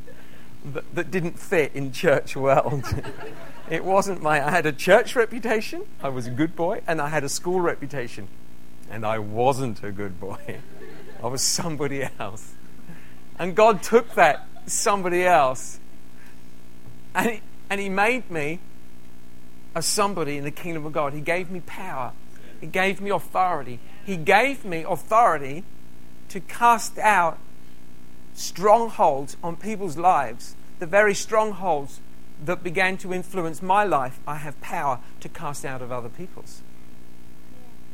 that, 0.75 0.95
that 0.95 1.11
didn't 1.11 1.39
fit 1.39 1.73
in 1.75 1.93
church 1.93 2.37
world. 2.37 2.85
it 3.71 3.85
wasn't 3.85 4.23
my. 4.23 4.47
I 4.47 4.51
had 4.51 4.67
a 4.67 4.73
church 4.73 5.17
reputation, 5.17 5.87
I 6.03 6.09
was 6.09 6.27
a 6.27 6.31
good 6.31 6.55
boy, 6.55 6.83
and 6.87 7.01
I 7.01 7.09
had 7.09 7.25
a 7.25 7.29
school 7.29 7.61
reputation. 7.61 8.29
And 8.89 9.05
I 9.05 9.19
wasn't 9.19 9.83
a 9.83 9.91
good 9.91 10.21
boy. 10.21 10.59
I 11.23 11.27
was 11.27 11.43
somebody 11.43 12.09
else. 12.19 12.55
And 13.39 13.57
God 13.57 13.83
took 13.83 14.15
that 14.15 14.47
somebody 14.67 15.25
else 15.25 15.81
and 17.17 17.31
he, 17.31 17.41
and 17.71 17.81
he 17.81 17.89
made 17.89 18.31
me 18.31 18.61
a 19.75 19.83
somebody 19.83 20.37
in 20.37 20.45
the 20.45 20.51
kingdom 20.51 20.85
of 20.85 20.93
God. 20.93 21.15
He 21.15 21.21
gave 21.21 21.51
me 21.51 21.61
power, 21.61 22.13
He 22.61 22.67
gave 22.67 23.01
me 23.01 23.11
authority. 23.11 23.81
He 24.05 24.17
gave 24.17 24.65
me 24.65 24.85
authority 24.85 25.65
to 26.29 26.41
cast 26.41 26.97
out 26.99 27.39
strongholds 28.35 29.37
on 29.43 29.57
people's 29.57 29.97
lives, 29.97 30.55
the 30.79 30.87
very 30.87 31.15
strongholds 31.15 32.01
that 32.45 32.62
began 32.62 32.97
to 32.99 33.15
influence 33.15 33.62
my 33.62 33.85
life, 33.85 34.19
I 34.27 34.37
have 34.37 34.61
power 34.61 35.01
to 35.21 35.29
cast 35.29 35.65
out 35.65 35.83
of 35.83 35.91
other 35.91 36.09
people's. 36.09 36.62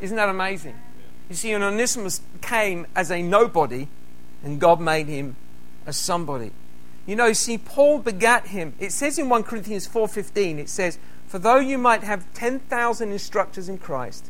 Isn't 0.01 0.17
that 0.17 0.29
amazing? 0.29 0.79
You 1.29 1.37
see, 1.37 1.55
Onesimus 1.55 2.21
came 2.41 2.87
as 2.97 3.11
a 3.11 3.23
nobody, 3.23 3.89
and 4.43 4.61
God 4.61 4.81
made 4.81 5.07
him 5.07 5.37
a 5.87 5.93
somebody. 5.93 6.51
You 7.07 7.17
know, 7.17 7.33
see, 7.33 7.59
Paul 7.59 8.01
begat 8.01 8.49
him. 8.49 8.75
It 8.79 8.93
says 8.93 9.19
in 9.19 9.29
1 9.29 9.45
Corinthians 9.45 9.89
4.15, 9.89 10.59
it 10.59 10.69
says, 10.69 10.99
for 11.33 11.39
though 11.39 11.59
you 11.59 11.79
might 11.79 12.03
have 12.03 12.31
10,000 12.35 13.11
instructors 13.11 13.69
in 13.69 13.79
Christ, 13.79 14.29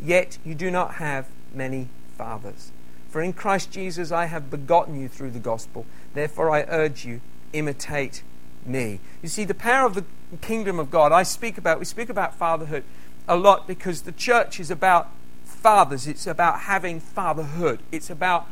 yet 0.00 0.38
you 0.44 0.54
do 0.54 0.70
not 0.70 0.94
have 0.94 1.26
many 1.52 1.88
fathers. 2.16 2.70
For 3.10 3.20
in 3.20 3.32
Christ 3.32 3.72
Jesus 3.72 4.12
I 4.12 4.26
have 4.26 4.50
begotten 4.50 5.00
you 5.00 5.08
through 5.08 5.32
the 5.32 5.40
gospel. 5.40 5.84
Therefore 6.14 6.50
I 6.50 6.64
urge 6.68 7.04
you, 7.04 7.20
imitate 7.54 8.22
me. 8.66 9.00
You 9.22 9.28
see, 9.28 9.44
the 9.44 9.54
power 9.54 9.86
of 9.86 9.94
the 9.94 10.04
kingdom 10.40 10.78
of 10.78 10.90
God, 10.90 11.12
I 11.12 11.22
speak 11.22 11.56
about, 11.58 11.78
we 11.78 11.84
speak 11.84 12.08
about 12.08 12.34
fatherhood 12.34 12.84
a 13.26 13.36
lot 13.36 13.66
because 13.66 14.02
the 14.02 14.12
church 14.12 14.60
is 14.60 14.70
about 14.70 15.08
fathers. 15.44 16.06
It's 16.06 16.26
about 16.26 16.60
having 16.60 17.00
fatherhood. 17.00 17.80
It's 17.90 18.10
about 18.10 18.46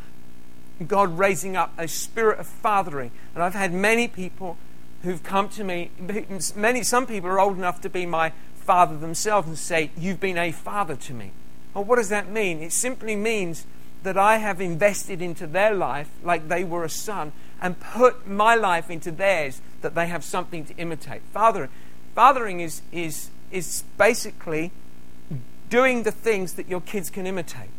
God 0.86 1.18
raising 1.18 1.56
up 1.56 1.72
a 1.76 1.88
spirit 1.88 2.38
of 2.38 2.46
fathering. 2.46 3.10
And 3.34 3.42
I've 3.42 3.54
had 3.54 3.72
many 3.72 4.08
people 4.08 4.56
who've 5.02 5.22
come 5.22 5.48
to 5.50 5.64
me. 5.64 5.90
Many, 6.56 6.82
some 6.82 7.06
people 7.06 7.28
are 7.28 7.40
old 7.40 7.56
enough 7.58 7.80
to 7.82 7.90
be 7.90 8.06
my 8.06 8.32
father 8.54 8.96
themselves 8.96 9.48
and 9.48 9.58
say, 9.58 9.90
You've 9.96 10.20
been 10.20 10.38
a 10.38 10.52
father 10.52 10.96
to 10.96 11.14
me. 11.14 11.32
Well, 11.74 11.84
what 11.84 11.96
does 11.96 12.08
that 12.10 12.30
mean? 12.30 12.62
It 12.62 12.72
simply 12.72 13.16
means 13.16 13.66
that 14.02 14.18
I 14.18 14.38
have 14.38 14.60
invested 14.60 15.22
into 15.22 15.46
their 15.46 15.74
life 15.74 16.10
like 16.22 16.48
they 16.48 16.64
were 16.64 16.84
a 16.84 16.90
son 16.90 17.32
and 17.60 17.78
put 17.78 18.26
my 18.26 18.54
life 18.54 18.90
into 18.90 19.10
theirs 19.10 19.60
that 19.82 19.94
they 19.94 20.08
have 20.08 20.24
something 20.24 20.64
to 20.64 20.76
imitate. 20.76 21.22
Fathering, 21.32 21.70
fathering 22.14 22.60
is, 22.60 22.82
is, 22.90 23.30
is 23.50 23.84
basically 23.96 24.72
doing 25.70 26.02
the 26.02 26.12
things 26.12 26.54
that 26.54 26.68
your 26.68 26.80
kids 26.80 27.08
can 27.10 27.26
imitate. 27.26 27.70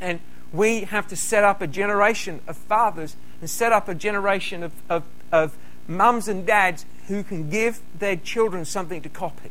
And 0.00 0.20
we 0.52 0.82
have 0.82 1.06
to 1.08 1.16
set 1.16 1.44
up 1.44 1.60
a 1.60 1.66
generation 1.66 2.40
of 2.46 2.56
fathers 2.56 3.16
and 3.40 3.50
set 3.50 3.72
up 3.72 3.88
a 3.88 3.94
generation 3.94 4.62
of, 4.62 4.72
of, 4.88 5.02
of 5.30 5.56
mums 5.86 6.28
and 6.28 6.46
dads 6.46 6.86
who 7.08 7.22
can 7.22 7.50
give 7.50 7.80
their 7.98 8.16
children 8.16 8.64
something 8.64 9.02
to 9.02 9.08
copy, 9.08 9.50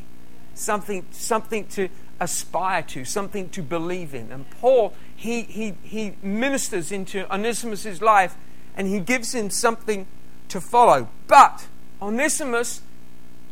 something, 0.56 1.06
something 1.12 1.68
to 1.68 1.90
aspire 2.20 2.82
to, 2.82 3.06
something 3.06 3.50
to 3.50 3.62
believe 3.62 4.16
in. 4.16 4.32
And 4.32 4.50
Paul, 4.50 4.94
he, 5.24 5.44
he, 5.44 5.74
he 5.84 6.16
ministers 6.22 6.92
into 6.92 7.34
Onesimus' 7.34 8.02
life 8.02 8.36
and 8.76 8.90
he 8.90 9.00
gives 9.00 9.34
him 9.34 9.50
something 9.50 10.06
to 10.50 10.60
follow. 10.60 11.08
But 11.28 11.68
Onesimus, 12.02 12.82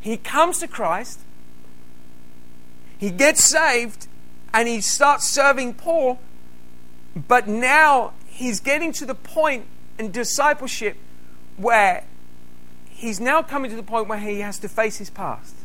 he 0.01 0.17
comes 0.17 0.59
to 0.59 0.67
Christ, 0.67 1.21
he 2.97 3.09
gets 3.09 3.41
saved, 3.41 4.07
and 4.53 4.67
he 4.67 4.81
starts 4.81 5.25
serving 5.25 5.75
Paul. 5.75 6.19
But 7.15 7.47
now 7.47 8.15
he's 8.27 8.59
getting 8.59 8.91
to 8.91 9.05
the 9.05 9.15
point 9.15 9.65
in 9.97 10.11
discipleship 10.11 10.97
where 11.55 12.03
he's 12.89 13.21
now 13.21 13.41
coming 13.43 13.71
to 13.71 13.77
the 13.77 13.83
point 13.83 14.09
where 14.09 14.19
he 14.19 14.41
has 14.41 14.59
to 14.59 14.67
face 14.67 14.97
his 14.97 15.09
past. 15.09 15.55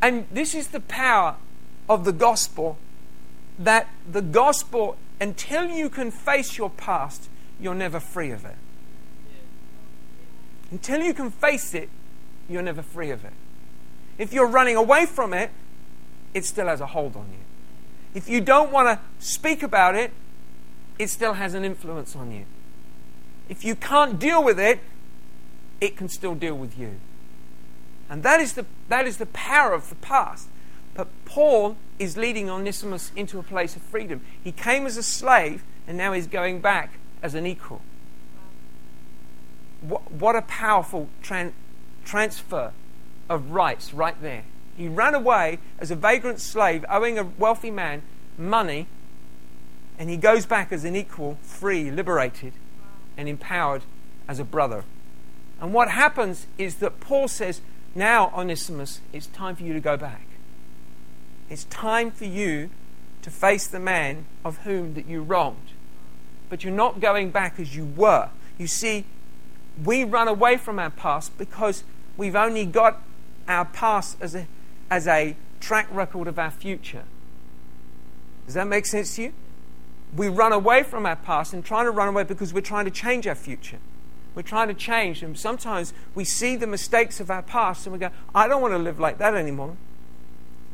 And 0.00 0.26
this 0.32 0.54
is 0.54 0.68
the 0.68 0.80
power 0.80 1.36
of 1.86 2.06
the 2.06 2.12
gospel 2.12 2.78
that 3.64 3.88
the 4.10 4.22
gospel, 4.22 4.96
until 5.20 5.68
you 5.68 5.88
can 5.88 6.10
face 6.10 6.58
your 6.58 6.70
past, 6.70 7.28
you're 7.60 7.74
never 7.74 8.00
free 8.00 8.30
of 8.30 8.44
it. 8.44 8.56
Until 10.70 11.02
you 11.02 11.14
can 11.14 11.30
face 11.30 11.74
it, 11.74 11.88
you're 12.48 12.62
never 12.62 12.82
free 12.82 13.10
of 13.10 13.24
it. 13.24 13.32
If 14.18 14.32
you're 14.32 14.46
running 14.46 14.76
away 14.76 15.06
from 15.06 15.32
it, 15.32 15.50
it 16.34 16.44
still 16.44 16.66
has 16.66 16.80
a 16.80 16.86
hold 16.86 17.14
on 17.16 17.26
you. 17.30 17.38
If 18.14 18.28
you 18.28 18.40
don't 18.40 18.72
want 18.72 18.88
to 18.88 19.24
speak 19.24 19.62
about 19.62 19.94
it, 19.94 20.12
it 20.98 21.08
still 21.08 21.34
has 21.34 21.54
an 21.54 21.64
influence 21.64 22.14
on 22.16 22.30
you. 22.32 22.44
If 23.48 23.64
you 23.64 23.74
can't 23.74 24.18
deal 24.18 24.42
with 24.42 24.58
it, 24.58 24.80
it 25.80 25.96
can 25.96 26.08
still 26.08 26.34
deal 26.34 26.54
with 26.54 26.78
you. 26.78 26.96
And 28.08 28.22
that 28.22 28.40
is 28.40 28.54
the, 28.54 28.66
that 28.88 29.06
is 29.06 29.16
the 29.16 29.26
power 29.26 29.72
of 29.72 29.88
the 29.88 29.94
past. 29.96 30.48
But 30.94 31.08
Paul 31.24 31.76
is 32.02 32.16
leading 32.16 32.50
Onesimus 32.50 33.12
into 33.16 33.38
a 33.38 33.42
place 33.42 33.76
of 33.76 33.82
freedom. 33.82 34.20
He 34.42 34.52
came 34.52 34.86
as 34.86 34.96
a 34.96 35.02
slave, 35.02 35.62
and 35.86 35.96
now 35.96 36.12
he's 36.12 36.26
going 36.26 36.60
back 36.60 36.98
as 37.22 37.34
an 37.34 37.46
equal. 37.46 37.80
What, 39.80 40.10
what 40.12 40.36
a 40.36 40.42
powerful 40.42 41.08
tran- 41.22 41.52
transfer 42.04 42.72
of 43.28 43.50
rights 43.50 43.94
right 43.94 44.20
there. 44.20 44.44
He 44.76 44.88
ran 44.88 45.14
away 45.14 45.58
as 45.78 45.90
a 45.90 45.96
vagrant 45.96 46.40
slave, 46.40 46.84
owing 46.88 47.18
a 47.18 47.24
wealthy 47.24 47.70
man 47.70 48.02
money, 48.38 48.86
and 49.98 50.08
he 50.08 50.16
goes 50.16 50.46
back 50.46 50.72
as 50.72 50.84
an 50.84 50.96
equal, 50.96 51.38
free, 51.42 51.90
liberated, 51.90 52.52
and 53.16 53.28
empowered 53.28 53.82
as 54.26 54.38
a 54.38 54.44
brother. 54.44 54.84
And 55.60 55.72
what 55.72 55.90
happens 55.90 56.46
is 56.58 56.76
that 56.76 57.00
Paul 57.00 57.28
says, 57.28 57.60
Now, 57.94 58.32
Onesimus, 58.36 59.00
it's 59.12 59.26
time 59.26 59.54
for 59.54 59.62
you 59.62 59.72
to 59.74 59.80
go 59.80 59.96
back. 59.96 60.26
It's 61.52 61.64
time 61.64 62.10
for 62.10 62.24
you 62.24 62.70
to 63.20 63.30
face 63.30 63.66
the 63.66 63.78
man 63.78 64.24
of 64.42 64.56
whom 64.60 64.94
that 64.94 65.06
you 65.06 65.20
wronged. 65.20 65.72
But 66.48 66.64
you're 66.64 66.72
not 66.72 66.98
going 66.98 67.30
back 67.30 67.60
as 67.60 67.76
you 67.76 67.84
were. 67.84 68.30
You 68.56 68.66
see, 68.66 69.04
we 69.84 70.02
run 70.02 70.28
away 70.28 70.56
from 70.56 70.78
our 70.78 70.88
past 70.88 71.36
because 71.36 71.84
we've 72.16 72.34
only 72.34 72.64
got 72.64 73.02
our 73.46 73.66
past 73.66 74.16
as 74.18 74.34
a, 74.34 74.46
as 74.90 75.06
a 75.06 75.36
track 75.60 75.88
record 75.92 76.26
of 76.26 76.38
our 76.38 76.50
future. 76.50 77.04
Does 78.46 78.54
that 78.54 78.66
make 78.66 78.86
sense 78.86 79.16
to 79.16 79.24
you? 79.24 79.32
We 80.16 80.30
run 80.30 80.52
away 80.52 80.82
from 80.82 81.04
our 81.04 81.16
past 81.16 81.52
and 81.52 81.62
trying 81.62 81.84
to 81.84 81.90
run 81.90 82.08
away 82.08 82.22
because 82.22 82.54
we're 82.54 82.62
trying 82.62 82.86
to 82.86 82.90
change 82.90 83.26
our 83.26 83.34
future. 83.34 83.78
We're 84.34 84.40
trying 84.40 84.68
to 84.68 84.74
change, 84.74 85.22
and 85.22 85.38
sometimes 85.38 85.92
we 86.14 86.24
see 86.24 86.56
the 86.56 86.66
mistakes 86.66 87.20
of 87.20 87.30
our 87.30 87.42
past 87.42 87.84
and 87.84 87.92
we 87.92 87.98
go, 87.98 88.08
I 88.34 88.48
don't 88.48 88.62
want 88.62 88.72
to 88.72 88.78
live 88.78 88.98
like 88.98 89.18
that 89.18 89.34
anymore. 89.34 89.76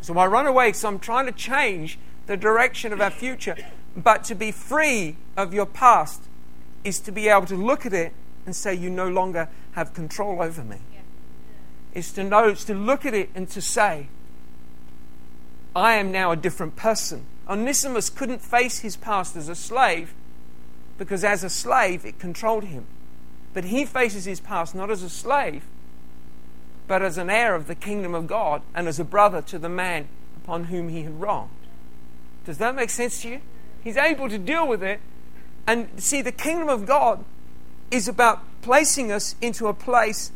So 0.00 0.16
I 0.16 0.26
run 0.26 0.46
away 0.46 0.68
because 0.68 0.84
I'm 0.84 0.98
trying 0.98 1.26
to 1.26 1.32
change 1.32 1.98
the 2.26 2.36
direction 2.36 2.92
of 2.92 3.00
our 3.00 3.10
future. 3.10 3.56
But 3.96 4.24
to 4.24 4.34
be 4.34 4.52
free 4.52 5.16
of 5.36 5.52
your 5.52 5.66
past 5.66 6.22
is 6.84 7.00
to 7.00 7.12
be 7.12 7.28
able 7.28 7.46
to 7.46 7.56
look 7.56 7.84
at 7.84 7.92
it 7.92 8.12
and 8.46 8.54
say, 8.54 8.74
You 8.74 8.90
no 8.90 9.08
longer 9.08 9.48
have 9.72 9.94
control 9.94 10.42
over 10.42 10.62
me. 10.62 10.78
Yeah. 10.92 11.00
It's 11.94 12.12
to 12.12 12.24
know, 12.24 12.48
it's 12.48 12.64
to 12.64 12.74
look 12.74 13.04
at 13.04 13.14
it 13.14 13.30
and 13.34 13.48
to 13.50 13.60
say, 13.60 14.08
I 15.74 15.94
am 15.94 16.10
now 16.10 16.32
a 16.32 16.36
different 16.36 16.76
person. 16.76 17.24
Onesimus 17.48 18.10
couldn't 18.10 18.42
face 18.42 18.80
his 18.80 18.96
past 18.96 19.36
as 19.36 19.48
a 19.48 19.54
slave 19.54 20.14
because 20.98 21.24
as 21.24 21.44
a 21.44 21.50
slave 21.50 22.04
it 22.04 22.18
controlled 22.18 22.64
him. 22.64 22.86
But 23.54 23.64
he 23.64 23.84
faces 23.84 24.24
his 24.24 24.40
past 24.40 24.74
not 24.74 24.90
as 24.90 25.02
a 25.02 25.08
slave, 25.08 25.64
but 26.88 27.02
as 27.02 27.18
an 27.18 27.30
heir 27.30 27.54
of 27.54 27.66
the 27.66 27.74
kingdom 27.74 28.14
of 28.14 28.26
God 28.26 28.62
and 28.74 28.88
as 28.88 28.98
a 28.98 29.04
brother 29.04 29.42
to 29.42 29.58
the 29.58 29.68
man 29.68 30.08
upon 30.38 30.64
whom 30.64 30.88
he 30.88 31.02
had 31.02 31.20
wronged. 31.20 31.50
Does 32.44 32.58
that 32.58 32.74
make 32.74 32.90
sense 32.90 33.22
to 33.22 33.28
you? 33.28 33.40
He's 33.84 33.98
able 33.98 34.28
to 34.30 34.38
deal 34.38 34.66
with 34.66 34.82
it. 34.82 35.00
And 35.66 35.88
see, 36.02 36.22
the 36.22 36.32
kingdom 36.32 36.70
of 36.70 36.86
God 36.86 37.24
is 37.90 38.08
about 38.08 38.42
placing 38.62 39.12
us 39.12 39.36
into 39.42 39.68
a 39.68 39.74
place 39.74 40.32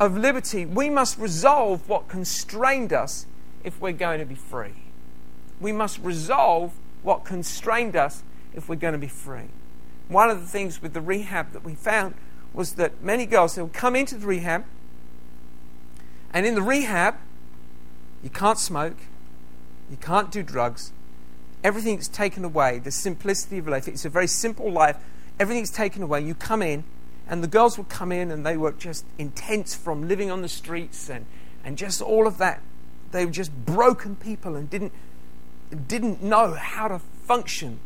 of 0.00 0.16
liberty. 0.16 0.64
We 0.64 0.88
must 0.88 1.18
resolve 1.18 1.88
what 1.88 2.08
constrained 2.08 2.92
us 2.92 3.26
if 3.62 3.78
we're 3.80 3.92
going 3.92 4.20
to 4.20 4.26
be 4.26 4.34
free. 4.34 4.74
We 5.60 5.72
must 5.72 5.98
resolve 5.98 6.72
what 7.02 7.24
constrained 7.24 7.96
us 7.96 8.22
if 8.54 8.68
we're 8.68 8.76
going 8.76 8.92
to 8.92 8.98
be 8.98 9.08
free. 9.08 9.48
One 10.08 10.30
of 10.30 10.40
the 10.40 10.46
things 10.46 10.80
with 10.80 10.94
the 10.94 11.00
rehab 11.02 11.52
that 11.52 11.64
we 11.64 11.74
found 11.74 12.14
was 12.54 12.74
that 12.74 13.02
many 13.02 13.26
girls, 13.26 13.54
they 13.56 13.62
would 13.62 13.72
come 13.72 13.94
into 13.94 14.16
the 14.16 14.26
rehab, 14.26 14.64
and 16.34 16.44
in 16.44 16.56
the 16.56 16.62
rehab, 16.62 17.14
you 18.22 18.28
can't 18.28 18.58
smoke, 18.58 18.96
you 19.88 19.96
can't 19.96 20.30
do 20.32 20.42
drugs, 20.42 20.92
everything's 21.62 22.08
taken 22.08 22.44
away. 22.44 22.80
The 22.80 22.90
simplicity 22.90 23.58
of 23.58 23.68
life, 23.68 23.86
it's 23.86 24.04
a 24.04 24.10
very 24.10 24.26
simple 24.26 24.70
life, 24.70 24.96
everything's 25.38 25.70
taken 25.70 26.02
away. 26.02 26.20
You 26.22 26.34
come 26.34 26.60
in, 26.60 26.82
and 27.28 27.42
the 27.42 27.48
girls 27.48 27.78
would 27.78 27.88
come 27.88 28.10
in, 28.10 28.30
and 28.30 28.44
they 28.44 28.56
were 28.56 28.72
just 28.72 29.04
intense 29.16 29.74
from 29.74 30.08
living 30.08 30.30
on 30.30 30.42
the 30.42 30.48
streets 30.48 31.08
and, 31.08 31.24
and 31.64 31.78
just 31.78 32.02
all 32.02 32.26
of 32.26 32.38
that. 32.38 32.60
They 33.12 33.24
were 33.24 33.30
just 33.30 33.54
broken 33.64 34.16
people 34.16 34.56
and 34.56 34.68
didn't, 34.68 34.92
didn't 35.86 36.20
know 36.20 36.54
how 36.54 36.88
to 36.88 36.98
function 36.98 37.78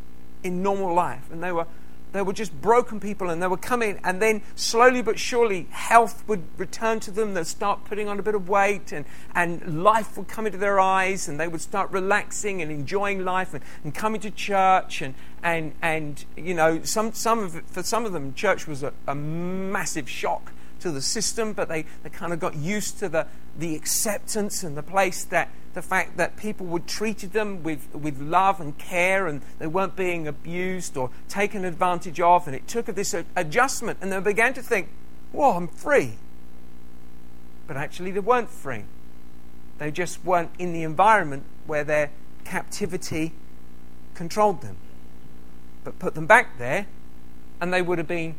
in 0.43 0.63
normal 0.63 0.93
life. 0.93 1.31
And 1.31 1.43
they 1.43 1.51
were 1.51 1.67
they 2.11 2.21
were 2.21 2.33
just 2.33 2.59
broken 2.61 2.99
people 2.99 3.29
and 3.29 3.41
they 3.41 3.47
come 3.61 3.81
in 3.81 3.99
and 4.03 4.21
then 4.21 4.41
slowly 4.55 5.01
but 5.01 5.19
surely 5.19 5.67
health 5.71 6.23
would 6.27 6.43
return 6.57 6.99
to 7.01 7.11
them. 7.11 7.33
They'd 7.33 7.45
start 7.45 7.85
putting 7.85 8.07
on 8.07 8.19
a 8.19 8.23
bit 8.23 8.35
of 8.35 8.49
weight 8.49 8.91
and, 8.91 9.05
and 9.35 9.83
life 9.83 10.17
would 10.17 10.27
come 10.27 10.45
into 10.45 10.57
their 10.57 10.79
eyes 10.79 11.27
and 11.27 11.39
they 11.39 11.47
would 11.47 11.61
start 11.61 11.91
relaxing 11.91 12.61
and 12.61 12.71
enjoying 12.71 13.23
life 13.23 13.53
and, 13.53 13.63
and 13.83 13.93
coming 13.93 14.21
to 14.21 14.31
church 14.31 15.01
and, 15.01 15.13
and, 15.43 15.73
and 15.81 16.25
you 16.35 16.53
know 16.53 16.81
some, 16.83 17.13
some 17.13 17.39
of 17.39 17.61
for 17.67 17.83
some 17.83 18.05
of 18.05 18.13
them 18.13 18.33
church 18.33 18.67
was 18.67 18.83
a, 18.83 18.93
a 19.07 19.15
massive 19.15 20.09
shock 20.09 20.51
to 20.79 20.91
the 20.91 21.01
system 21.01 21.53
but 21.53 21.69
they, 21.69 21.85
they 22.03 22.09
kind 22.09 22.33
of 22.33 22.39
got 22.39 22.55
used 22.55 22.99
to 22.99 23.09
the, 23.09 23.25
the 23.57 23.75
acceptance 23.75 24.63
and 24.63 24.75
the 24.77 24.83
place 24.83 25.23
that 25.25 25.49
the 25.73 25.81
fact 25.81 26.17
that 26.17 26.35
people 26.35 26.65
would 26.65 26.87
treated 26.87 27.31
them 27.31 27.63
with, 27.63 27.93
with 27.93 28.19
love 28.19 28.59
and 28.59 28.77
care 28.77 29.27
and 29.27 29.41
they 29.59 29.67
weren't 29.67 29.95
being 29.95 30.27
abused 30.27 30.97
or 30.97 31.09
taken 31.27 31.63
advantage 31.63 32.19
of. 32.19 32.47
And 32.47 32.55
it 32.55 32.67
took 32.67 32.87
this 32.87 33.15
adjustment 33.35 33.99
and 34.01 34.11
they 34.11 34.19
began 34.19 34.53
to 34.55 34.61
think, 34.61 34.89
whoa, 35.31 35.51
I'm 35.51 35.67
free. 35.67 36.15
But 37.67 37.77
actually, 37.77 38.11
they 38.11 38.19
weren't 38.19 38.49
free. 38.49 38.83
They 39.77 39.91
just 39.91 40.25
weren't 40.25 40.51
in 40.57 40.73
the 40.73 40.83
environment 40.83 41.43
where 41.67 41.83
their 41.83 42.09
captivity 42.43 43.33
controlled 44.15 44.61
them. 44.61 44.75
But 45.83 45.99
put 45.99 46.15
them 46.15 46.25
back 46.25 46.57
there, 46.57 46.87
and 47.61 47.71
they 47.71 47.81
would 47.81 47.99
have 47.99 48.07
been 48.07 48.35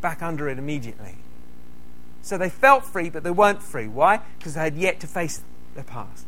back 0.00 0.22
under 0.22 0.48
it 0.48 0.58
immediately. 0.58 1.16
So 2.22 2.36
they 2.36 2.50
felt 2.50 2.84
free, 2.84 3.10
but 3.10 3.22
they 3.22 3.30
weren't 3.30 3.62
free. 3.62 3.86
Why? 3.86 4.20
Because 4.38 4.54
they 4.54 4.60
had 4.60 4.76
yet 4.76 5.00
to 5.00 5.06
face 5.06 5.42
their 5.74 5.84
past. 5.84 6.26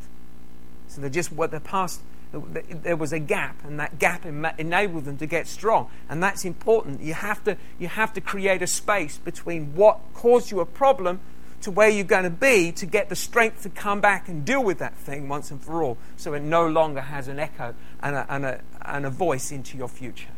So 0.88 1.01
they 1.01 1.11
just 1.11 1.33
what 1.33 1.51
the 1.51 1.61
past 1.61 2.01
there 2.33 2.96
was 2.96 3.12
a 3.12 3.18
gap, 3.18 3.64
and 3.64 3.81
that 3.81 3.98
gap 3.98 4.27
enabled 4.27 5.07
them 5.07 5.16
to 5.16 5.27
get 5.27 5.46
strong. 5.46 5.88
And 6.11 6.22
that's 6.22 6.44
important. 6.44 7.01
You 7.01 7.14
have 7.14 7.42
to 7.44 7.57
you 7.79 7.88
have 7.88 8.12
to 8.14 8.20
create 8.20 8.62
a 8.62 8.66
space 8.66 9.16
between 9.18 9.74
what 9.74 10.01
caused 10.14 10.51
you 10.51 10.61
a 10.61 10.66
problem 10.66 11.20
to 11.62 11.70
where 11.70 11.88
you're 11.88 12.05
going 12.05 12.24
to 12.24 12.31
be 12.31 12.70
to 12.72 12.87
get 12.87 13.09
the 13.09 13.16
strength 13.16 13.62
to 13.62 13.68
come 13.68 14.01
back 14.01 14.29
and 14.29 14.44
deal 14.44 14.62
with 14.62 14.79
that 14.79 14.96
thing 14.96 15.29
once 15.29 15.51
and 15.51 15.61
for 15.61 15.83
all, 15.83 15.98
so 16.16 16.35
it 16.35 16.42
no 16.42 16.66
longer 16.66 17.01
has 17.01 17.29
an 17.29 17.38
echo 17.38 17.74
and 18.01 18.14
a, 18.14 18.27
and 18.33 18.44
a, 18.44 18.61
and 18.83 19.05
a 19.05 19.11
voice 19.11 19.51
into 19.51 19.77
your 19.77 19.88
future. 19.88 20.29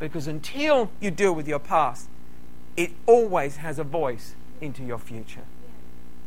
Because 0.00 0.26
until 0.26 0.90
you 0.98 1.10
deal 1.10 1.32
with 1.32 1.46
your 1.46 1.58
past, 1.58 2.08
it 2.76 2.92
always 3.06 3.56
has 3.56 3.78
a 3.78 3.84
voice 3.84 4.34
into 4.60 4.82
your 4.82 4.98
future. 4.98 5.44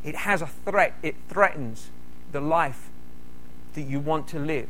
It 0.04 0.16
has 0.16 0.42
a 0.42 0.48
threat, 0.48 0.94
it 1.02 1.16
threatens 1.30 1.90
the 2.32 2.42
life 2.42 2.90
that 3.74 3.84
you 3.84 4.00
want 4.00 4.28
to 4.30 4.40
live. 4.40 4.70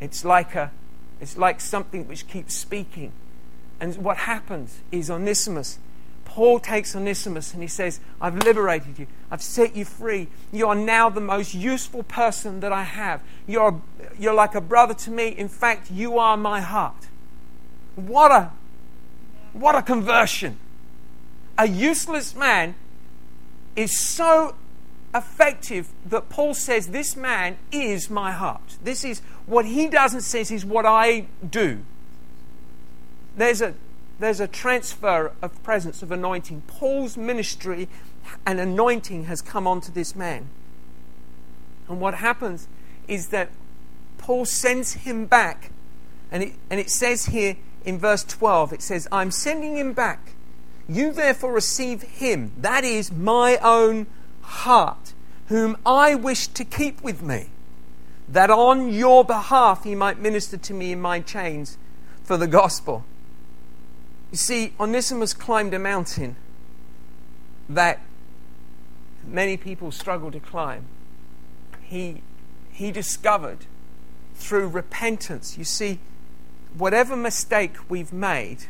It's 0.00 0.24
like, 0.24 0.54
a, 0.54 0.72
it's 1.20 1.36
like 1.36 1.60
something 1.60 2.06
which 2.08 2.26
keeps 2.26 2.54
speaking. 2.54 3.12
And 3.80 3.96
what 3.96 4.18
happens 4.18 4.80
is 4.90 5.10
Onesimus, 5.10 5.78
Paul 6.24 6.60
takes 6.60 6.94
Onesimus 6.94 7.54
and 7.54 7.62
he 7.62 7.68
says, 7.68 8.00
I've 8.20 8.36
liberated 8.36 8.98
you. 8.98 9.06
I've 9.30 9.42
set 9.42 9.74
you 9.74 9.84
free. 9.84 10.28
You 10.52 10.68
are 10.68 10.74
now 10.74 11.08
the 11.08 11.20
most 11.20 11.54
useful 11.54 12.02
person 12.02 12.60
that 12.60 12.72
I 12.72 12.82
have. 12.82 13.22
You're, 13.46 13.80
you're 14.18 14.34
like 14.34 14.54
a 14.54 14.60
brother 14.60 14.94
to 14.94 15.10
me. 15.10 15.28
In 15.28 15.48
fact, 15.48 15.90
you 15.90 16.18
are 16.18 16.36
my 16.36 16.60
heart. 16.60 17.08
What 17.96 18.30
a, 18.30 18.52
what 19.52 19.74
a 19.74 19.82
conversion. 19.82 20.58
A 21.56 21.66
useless 21.66 22.34
man 22.34 22.74
is 23.74 23.98
so 23.98 24.54
effective 25.14 25.88
that 26.06 26.28
Paul 26.28 26.54
says, 26.54 26.88
This 26.88 27.16
man 27.16 27.58
is 27.72 28.10
my 28.10 28.32
heart. 28.32 28.76
This 28.82 29.04
is 29.04 29.20
what 29.46 29.66
he 29.66 29.88
doesn't 29.88 30.22
say, 30.22 30.40
is 30.40 30.64
what 30.64 30.86
I 30.86 31.26
do. 31.48 31.80
There's 33.36 33.62
a, 33.62 33.74
there's 34.18 34.40
a 34.40 34.48
transfer 34.48 35.32
of 35.40 35.62
presence, 35.62 36.02
of 36.02 36.12
anointing. 36.12 36.62
Paul's 36.66 37.16
ministry 37.16 37.88
and 38.44 38.60
anointing 38.60 39.24
has 39.24 39.40
come 39.40 39.66
onto 39.66 39.92
this 39.92 40.14
man. 40.14 40.48
And 41.88 42.00
what 42.00 42.14
happens 42.14 42.68
is 43.06 43.28
that 43.28 43.50
Paul 44.18 44.44
sends 44.44 44.94
him 44.94 45.26
back. 45.26 45.70
And 46.30 46.42
it, 46.42 46.52
and 46.68 46.78
it 46.78 46.90
says 46.90 47.26
here 47.26 47.56
in 47.88 47.98
verse 47.98 48.22
12, 48.22 48.74
it 48.74 48.82
says, 48.82 49.08
I'm 49.10 49.30
sending 49.30 49.78
him 49.78 49.94
back. 49.94 50.32
You 50.88 51.10
therefore 51.10 51.52
receive 51.52 52.02
him, 52.02 52.52
that 52.58 52.84
is 52.84 53.10
my 53.10 53.56
own 53.62 54.06
heart, 54.42 55.14
whom 55.46 55.76
I 55.86 56.14
wish 56.14 56.48
to 56.48 56.64
keep 56.64 57.02
with 57.02 57.22
me, 57.22 57.46
that 58.28 58.50
on 58.50 58.92
your 58.92 59.24
behalf 59.24 59.84
he 59.84 59.94
might 59.94 60.18
minister 60.18 60.58
to 60.58 60.74
me 60.74 60.92
in 60.92 61.00
my 61.00 61.20
chains 61.20 61.78
for 62.22 62.36
the 62.36 62.46
gospel. 62.46 63.04
You 64.30 64.36
see, 64.36 64.74
Onesimus 64.78 65.32
climbed 65.32 65.72
a 65.72 65.78
mountain 65.78 66.36
that 67.70 68.00
many 69.26 69.56
people 69.56 69.90
struggle 69.90 70.30
to 70.30 70.40
climb. 70.40 70.84
He, 71.82 72.22
he 72.70 72.92
discovered 72.92 73.64
through 74.34 74.68
repentance, 74.68 75.56
you 75.56 75.64
see, 75.64 76.00
whatever 76.78 77.16
mistake 77.16 77.74
we've 77.88 78.12
made, 78.12 78.66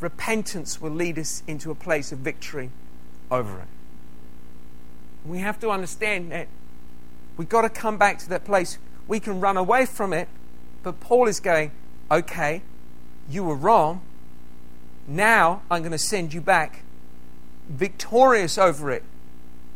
repentance 0.00 0.80
will 0.80 0.90
lead 0.90 1.18
us 1.18 1.42
into 1.46 1.70
a 1.70 1.74
place 1.74 2.12
of 2.12 2.20
victory 2.20 2.70
over 3.30 3.60
it. 3.60 3.68
We 5.24 5.38
have 5.38 5.58
to 5.60 5.70
understand 5.70 6.32
that 6.32 6.48
we've 7.36 7.48
got 7.48 7.62
to 7.62 7.68
come 7.68 7.98
back 7.98 8.18
to 8.20 8.28
that 8.30 8.44
place. 8.44 8.78
We 9.06 9.20
can 9.20 9.40
run 9.40 9.56
away 9.56 9.86
from 9.86 10.12
it, 10.12 10.28
but 10.82 11.00
Paul 11.00 11.28
is 11.28 11.40
going, 11.40 11.72
okay, 12.10 12.62
you 13.28 13.44
were 13.44 13.56
wrong. 13.56 14.00
Now 15.06 15.62
I'm 15.70 15.82
going 15.82 15.92
to 15.92 15.98
send 15.98 16.32
you 16.32 16.40
back 16.40 16.82
victorious 17.68 18.58
over 18.58 18.90
it 18.90 19.02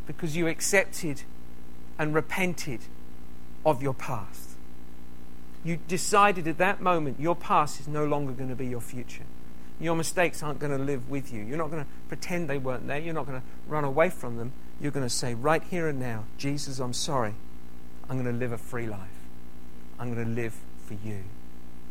because 0.06 0.36
you 0.36 0.46
accepted 0.46 1.22
and 1.98 2.14
repented 2.14 2.80
of 3.64 3.82
your 3.82 3.94
past. 3.94 4.55
You 5.66 5.78
decided 5.88 6.46
at 6.46 6.58
that 6.58 6.80
moment 6.80 7.18
your 7.18 7.34
past 7.34 7.80
is 7.80 7.88
no 7.88 8.04
longer 8.04 8.30
going 8.30 8.50
to 8.50 8.54
be 8.54 8.68
your 8.68 8.80
future. 8.80 9.24
Your 9.80 9.96
mistakes 9.96 10.40
aren't 10.40 10.60
going 10.60 10.70
to 10.70 10.82
live 10.82 11.10
with 11.10 11.32
you. 11.32 11.42
You're 11.42 11.58
not 11.58 11.72
going 11.72 11.82
to 11.82 11.90
pretend 12.06 12.48
they 12.48 12.56
weren't 12.56 12.86
there. 12.86 13.00
You're 13.00 13.14
not 13.14 13.26
going 13.26 13.40
to 13.40 13.46
run 13.66 13.82
away 13.82 14.08
from 14.08 14.36
them. 14.36 14.52
You're 14.80 14.92
going 14.92 15.04
to 15.04 15.10
say, 15.10 15.34
right 15.34 15.64
here 15.64 15.88
and 15.88 15.98
now, 15.98 16.22
Jesus, 16.38 16.78
I'm 16.78 16.92
sorry. 16.92 17.34
I'm 18.08 18.22
going 18.22 18.32
to 18.32 18.38
live 18.38 18.52
a 18.52 18.58
free 18.58 18.86
life. 18.86 19.00
I'm 19.98 20.14
going 20.14 20.24
to 20.24 20.40
live 20.40 20.54
for 20.86 20.94
you. 20.94 21.24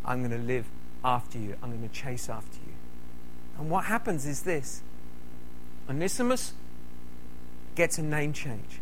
I'm 0.05 0.19
going 0.19 0.31
to 0.31 0.47
live 0.47 0.67
after 1.03 1.37
you. 1.37 1.57
I'm 1.61 1.71
going 1.71 1.87
to 1.87 1.93
chase 1.93 2.29
after 2.29 2.57
you. 2.65 2.73
And 3.59 3.69
what 3.69 3.85
happens 3.85 4.25
is 4.25 4.43
this 4.43 4.83
Onesimus 5.89 6.53
gets 7.75 7.97
a 7.97 8.03
name 8.03 8.31
change. 8.31 8.79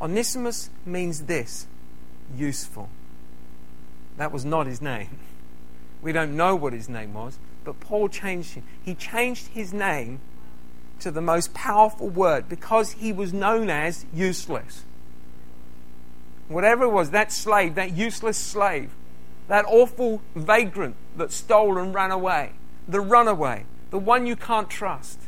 Onesimus 0.00 0.70
means 0.84 1.22
this 1.22 1.68
useful. 2.36 2.88
That 4.18 4.32
was 4.32 4.44
not 4.44 4.66
his 4.66 4.82
name. 4.82 5.18
We 6.02 6.12
don't 6.12 6.36
know 6.36 6.54
what 6.54 6.72
his 6.72 6.88
name 6.88 7.14
was, 7.14 7.38
but 7.64 7.80
Paul 7.80 8.08
changed 8.08 8.54
him. 8.54 8.64
He 8.82 8.94
changed 8.94 9.48
his 9.48 9.72
name 9.72 10.20
to 11.00 11.10
the 11.10 11.20
most 11.20 11.54
powerful 11.54 12.08
word 12.08 12.48
because 12.48 12.92
he 12.92 13.12
was 13.12 13.32
known 13.32 13.70
as 13.70 14.04
useless. 14.12 14.84
Whatever 16.48 16.84
it 16.84 16.90
was, 16.90 17.10
that 17.10 17.32
slave, 17.32 17.74
that 17.76 17.96
useless 17.96 18.36
slave, 18.36 18.90
that 19.48 19.64
awful 19.66 20.22
vagrant 20.34 20.96
that 21.16 21.32
stole 21.32 21.78
and 21.78 21.94
ran 21.94 22.10
away, 22.10 22.52
the 22.86 23.00
runaway, 23.00 23.64
the 23.90 23.98
one 23.98 24.26
you 24.26 24.36
can't 24.36 24.68
trust. 24.68 25.20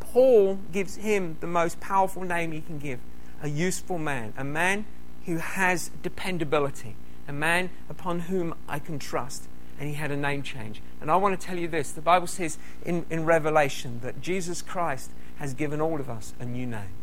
Paul 0.00 0.58
gives 0.72 0.96
him 0.96 1.36
the 1.40 1.46
most 1.46 1.80
powerful 1.80 2.22
name 2.22 2.52
he 2.52 2.60
can 2.60 2.78
give 2.78 3.00
a 3.42 3.48
useful 3.48 3.98
man, 3.98 4.32
a 4.36 4.44
man 4.44 4.86
who 5.26 5.36
has 5.36 5.90
dependability, 6.02 6.96
a 7.28 7.32
man 7.32 7.70
upon 7.88 8.20
whom 8.20 8.54
I 8.68 8.78
can 8.78 8.98
trust. 8.98 9.48
And 9.78 9.88
he 9.88 9.94
had 9.94 10.10
a 10.10 10.16
name 10.16 10.42
change. 10.42 10.80
And 11.00 11.10
I 11.10 11.16
want 11.16 11.38
to 11.38 11.46
tell 11.46 11.58
you 11.58 11.68
this 11.68 11.92
the 11.92 12.00
Bible 12.00 12.26
says 12.26 12.58
in, 12.84 13.04
in 13.10 13.24
Revelation 13.24 14.00
that 14.02 14.22
Jesus 14.22 14.62
Christ 14.62 15.10
has 15.36 15.52
given 15.52 15.80
all 15.80 16.00
of 16.00 16.08
us 16.08 16.32
a 16.40 16.46
new 16.46 16.66
name, 16.66 16.94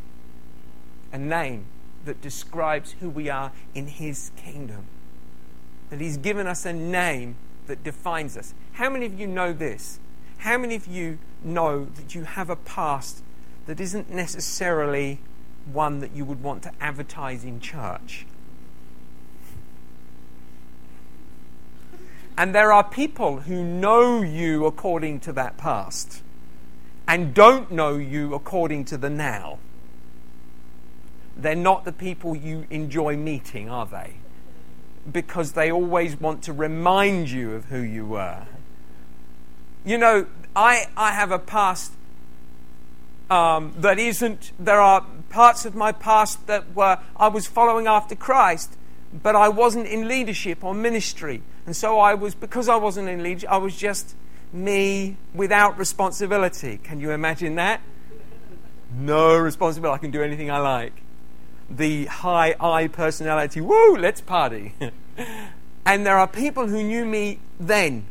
a 1.11 1.19
name 1.19 1.65
that 2.05 2.21
describes 2.21 2.95
who 2.99 3.09
we 3.09 3.29
are 3.29 3.51
in 3.73 3.87
his 3.87 4.31
kingdom. 4.35 4.85
That 5.89 6.01
he's 6.01 6.17
given 6.17 6.47
us 6.47 6.65
a 6.65 6.73
name 6.73 7.35
that 7.67 7.83
defines 7.83 8.35
us. 8.35 8.53
How 8.73 8.89
many 8.89 9.05
of 9.05 9.19
you 9.19 9.27
know 9.27 9.53
this? 9.53 9.99
How 10.39 10.57
many 10.57 10.75
of 10.75 10.87
you 10.87 11.19
know 11.43 11.85
that 11.85 12.15
you 12.15 12.23
have 12.23 12.49
a 12.49 12.55
past 12.55 13.23
that 13.65 13.79
isn't 13.79 14.11
necessarily 14.11 15.19
one 15.71 15.99
that 15.99 16.13
you 16.13 16.25
would 16.25 16.43
want 16.43 16.63
to 16.63 16.71
advertise 16.81 17.43
in 17.43 17.59
church? 17.59 18.25
And 22.37 22.53
there 22.55 22.71
are 22.71 22.83
people 22.83 23.41
who 23.41 23.63
know 23.63 24.21
you 24.21 24.65
according 24.65 25.19
to 25.21 25.33
that 25.33 25.57
past 25.57 26.23
and 27.07 27.33
don't 27.33 27.71
know 27.71 27.97
you 27.97 28.33
according 28.33 28.85
to 28.85 28.97
the 28.97 29.09
now. 29.09 29.59
They're 31.35 31.55
not 31.55 31.85
the 31.85 31.91
people 31.91 32.35
you 32.35 32.65
enjoy 32.69 33.17
meeting, 33.17 33.69
are 33.69 33.85
they? 33.85 34.13
Because 35.11 35.51
they 35.51 35.71
always 35.71 36.19
want 36.19 36.43
to 36.43 36.53
remind 36.53 37.29
you 37.29 37.53
of 37.53 37.65
who 37.65 37.79
you 37.79 38.05
were. 38.05 38.47
You 39.85 39.97
know, 39.97 40.27
I, 40.55 40.85
I 40.95 41.11
have 41.11 41.31
a 41.31 41.39
past 41.39 41.91
um, 43.29 43.73
that 43.77 43.99
isn't, 43.99 44.51
there 44.59 44.79
are 44.79 45.05
parts 45.29 45.65
of 45.65 45.75
my 45.75 45.91
past 45.91 46.47
that 46.47 46.73
were, 46.75 46.99
I 47.15 47.27
was 47.27 47.47
following 47.47 47.87
after 47.87 48.15
Christ, 48.15 48.75
but 49.11 49.35
I 49.35 49.49
wasn't 49.49 49.87
in 49.87 50.07
leadership 50.07 50.63
or 50.63 50.73
ministry. 50.73 51.41
And 51.65 51.75
so 51.75 51.99
I 51.99 52.13
was, 52.13 52.35
because 52.35 52.67
I 52.67 52.75
wasn't 52.75 53.09
in 53.09 53.23
leadership, 53.23 53.49
I 53.49 53.57
was 53.57 53.75
just 53.75 54.15
me 54.51 55.17
without 55.33 55.77
responsibility. 55.77 56.79
Can 56.83 56.99
you 56.99 57.11
imagine 57.11 57.55
that? 57.55 57.81
No 58.95 59.37
responsibility. 59.37 59.95
I 59.95 59.97
can 59.99 60.11
do 60.11 60.21
anything 60.21 60.51
I 60.51 60.59
like. 60.59 61.01
The 61.69 62.05
high 62.05 62.55
I 62.59 62.87
personality, 62.87 63.61
woo, 63.61 63.95
let's 63.95 64.21
party. 64.21 64.73
and 65.85 66.05
there 66.05 66.17
are 66.17 66.27
people 66.27 66.67
who 66.67 66.83
knew 66.83 67.05
me 67.05 67.39
then 67.59 68.05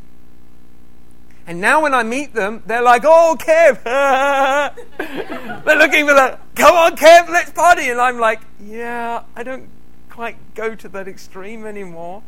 and 1.47 1.61
now 1.61 1.83
when 1.83 1.93
I 1.93 2.03
meet 2.05 2.35
them, 2.35 2.63
they're 2.67 2.83
like, 2.83 3.03
oh, 3.05 3.37
Kev. 3.39 3.83
they're 5.65 5.77
looking 5.77 6.07
for 6.07 6.15
that, 6.15 6.41
come 6.55 6.77
on, 6.77 6.97
Kev, 6.97 7.29
let's 7.29 7.51
party. 7.51 7.91
And 7.91 8.01
I'm 8.01 8.19
like, 8.19 8.41
yeah, 8.61 9.25
I 9.35 9.43
don't 9.43 9.69
quite 10.09 10.37
go 10.55 10.75
to 10.77 10.89
that 10.91 11.09
extreme 11.09 11.67
anymore. 11.67 12.23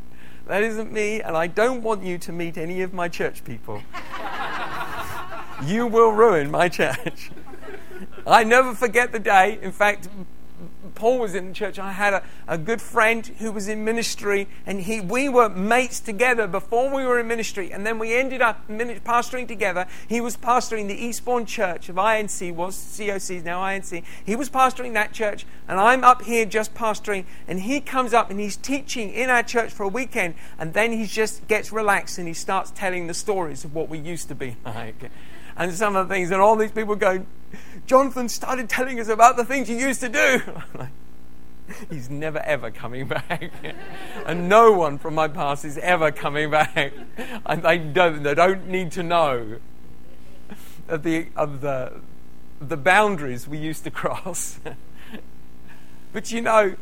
That 0.46 0.62
isn't 0.62 0.92
me, 0.92 1.22
and 1.22 1.36
I 1.36 1.46
don't 1.46 1.82
want 1.82 2.02
you 2.02 2.18
to 2.18 2.32
meet 2.32 2.58
any 2.58 2.82
of 2.82 2.92
my 2.92 3.08
church 3.08 3.44
people. 3.44 3.82
you 5.64 5.86
will 5.86 6.12
ruin 6.12 6.50
my 6.50 6.68
church. 6.68 7.30
I 8.26 8.44
never 8.44 8.74
forget 8.74 9.12
the 9.12 9.18
day. 9.18 9.58
In 9.62 9.72
fact, 9.72 10.08
Paul 10.94 11.18
was 11.18 11.34
in 11.34 11.48
the 11.48 11.54
church, 11.54 11.78
I 11.78 11.92
had 11.92 12.14
a, 12.14 12.22
a 12.46 12.56
good 12.56 12.80
friend 12.80 13.26
who 13.26 13.50
was 13.52 13.68
in 13.68 13.84
ministry, 13.84 14.46
and 14.66 14.80
he, 14.80 15.00
we 15.00 15.28
were 15.28 15.48
mates 15.48 16.00
together 16.00 16.46
before 16.46 16.94
we 16.94 17.04
were 17.04 17.18
in 17.18 17.26
ministry, 17.26 17.72
and 17.72 17.84
then 17.86 17.98
we 17.98 18.14
ended 18.14 18.40
up 18.40 18.68
pastoring 18.68 19.48
together. 19.48 19.86
He 20.08 20.20
was 20.20 20.36
pastoring 20.36 20.88
the 20.88 20.94
Eastbourne 20.94 21.46
Church 21.46 21.88
of 21.88 21.96
INC, 21.96 22.54
was 22.54 22.76
COC, 22.76 23.42
now 23.44 23.60
INC. 23.62 24.04
He 24.24 24.36
was 24.36 24.48
pastoring 24.48 24.92
that 24.94 25.12
church, 25.12 25.46
and 25.68 25.80
I'm 25.80 26.04
up 26.04 26.22
here 26.22 26.44
just 26.44 26.74
pastoring, 26.74 27.24
and 27.48 27.60
he 27.60 27.80
comes 27.80 28.14
up 28.14 28.30
and 28.30 28.38
he's 28.38 28.56
teaching 28.56 29.10
in 29.10 29.30
our 29.30 29.42
church 29.42 29.72
for 29.72 29.82
a 29.82 29.88
weekend, 29.88 30.34
and 30.58 30.74
then 30.74 30.92
he 30.92 31.06
just 31.06 31.46
gets 31.48 31.72
relaxed 31.72 32.18
and 32.18 32.28
he 32.28 32.34
starts 32.34 32.70
telling 32.70 33.06
the 33.06 33.14
stories 33.14 33.64
of 33.64 33.74
what 33.74 33.88
we 33.88 33.98
used 33.98 34.28
to 34.28 34.34
be 34.34 34.56
like. 34.64 35.10
and 35.56 35.72
some 35.72 35.96
of 35.96 36.08
the 36.08 36.14
things, 36.14 36.30
and 36.30 36.40
all 36.40 36.56
these 36.56 36.72
people 36.72 36.94
going, 36.94 37.26
Jonathan 37.86 38.28
started 38.28 38.68
telling 38.68 39.00
us 39.00 39.08
about 39.08 39.36
the 39.36 39.44
things 39.44 39.68
you 39.68 39.76
used 39.76 40.00
to 40.00 40.08
do. 40.08 40.42
He's 41.90 42.10
never 42.10 42.40
ever 42.40 42.70
coming 42.70 43.08
back. 43.08 43.50
and 44.26 44.48
no 44.48 44.72
one 44.72 44.98
from 44.98 45.14
my 45.14 45.28
past 45.28 45.64
is 45.64 45.78
ever 45.78 46.12
coming 46.12 46.50
back. 46.50 46.92
And 47.46 47.62
they 47.62 47.78
don't, 47.78 48.22
they 48.22 48.34
don't 48.34 48.68
need 48.68 48.90
to 48.92 49.02
know 49.02 49.58
of 50.88 51.02
the, 51.02 51.28
of 51.36 51.60
the, 51.60 52.00
the 52.60 52.76
boundaries 52.76 53.46
we 53.46 53.58
used 53.58 53.84
to 53.84 53.90
cross. 53.90 54.58
but 56.12 56.32
you 56.32 56.40
know, 56.40 56.74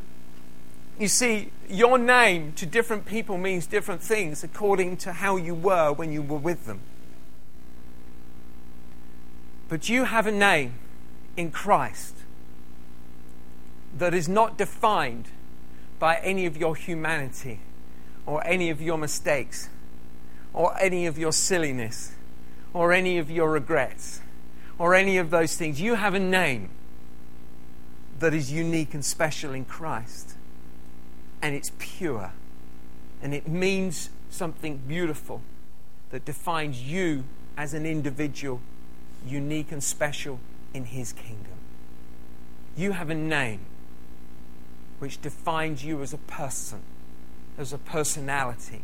you 0.99 1.09
see, 1.09 1.51
your 1.69 1.99
name 1.99 2.53
to 2.55 2.67
different 2.67 3.07
people 3.07 3.39
means 3.39 3.67
different 3.67 4.03
things 4.03 4.45
according 4.45 4.99
to 4.99 5.13
how 5.13 5.37
you 5.37 5.55
were 5.55 5.93
when 5.93 6.13
you 6.13 6.23
were 6.23 6.39
with 6.39 6.67
them. 6.67 6.81
But 9.73 9.89
you 9.89 10.05
have 10.05 10.27
a 10.27 10.31
name 10.31 10.75
in 11.35 11.51
Christ 11.51 12.15
that 13.97 14.13
is 14.13 14.29
not 14.29 14.59
defined 14.59 15.29
by 15.99 16.17
any 16.17 16.45
of 16.45 16.59
your 16.59 16.77
humanity 16.77 17.61
or 18.27 18.47
any 18.47 18.69
of 18.69 18.83
your 18.83 18.99
mistakes 18.99 19.71
or 20.53 20.79
any 20.79 21.07
of 21.07 21.17
your 21.17 21.33
silliness 21.33 22.13
or 22.75 22.93
any 22.93 23.17
of 23.17 23.31
your 23.31 23.51
regrets 23.51 24.21
or 24.79 24.95
any 24.95 25.17
of 25.17 25.31
those 25.31 25.57
things. 25.57 25.81
You 25.81 25.95
have 25.95 26.13
a 26.13 26.21
name 26.21 26.69
that 28.19 28.35
is 28.35 28.53
unique 28.53 28.93
and 28.93 29.03
special 29.03 29.55
in 29.55 29.65
Christ, 29.65 30.35
and 31.41 31.55
it's 31.55 31.73
pure, 31.79 32.33
and 33.23 33.33
it 33.33 33.49
means 33.49 34.11
something 34.29 34.83
beautiful 34.87 35.41
that 36.11 36.27
defines 36.27 36.83
you 36.83 37.25
as 37.57 37.73
an 37.73 37.87
individual, 37.87 38.61
unique 39.27 39.73
and 39.73 39.83
special 39.83 40.41
in 40.75 40.87
His 40.87 41.13
kingdom. 41.13 41.59
You 42.77 42.93
have 42.93 43.11
a 43.11 43.15
name 43.15 43.61
which 44.99 45.21
defines 45.21 45.85
you 45.85 46.01
as 46.03 46.13
a 46.13 46.19
person, 46.19 46.81
as 47.59 47.73
a 47.73 47.79
personality, 47.79 48.83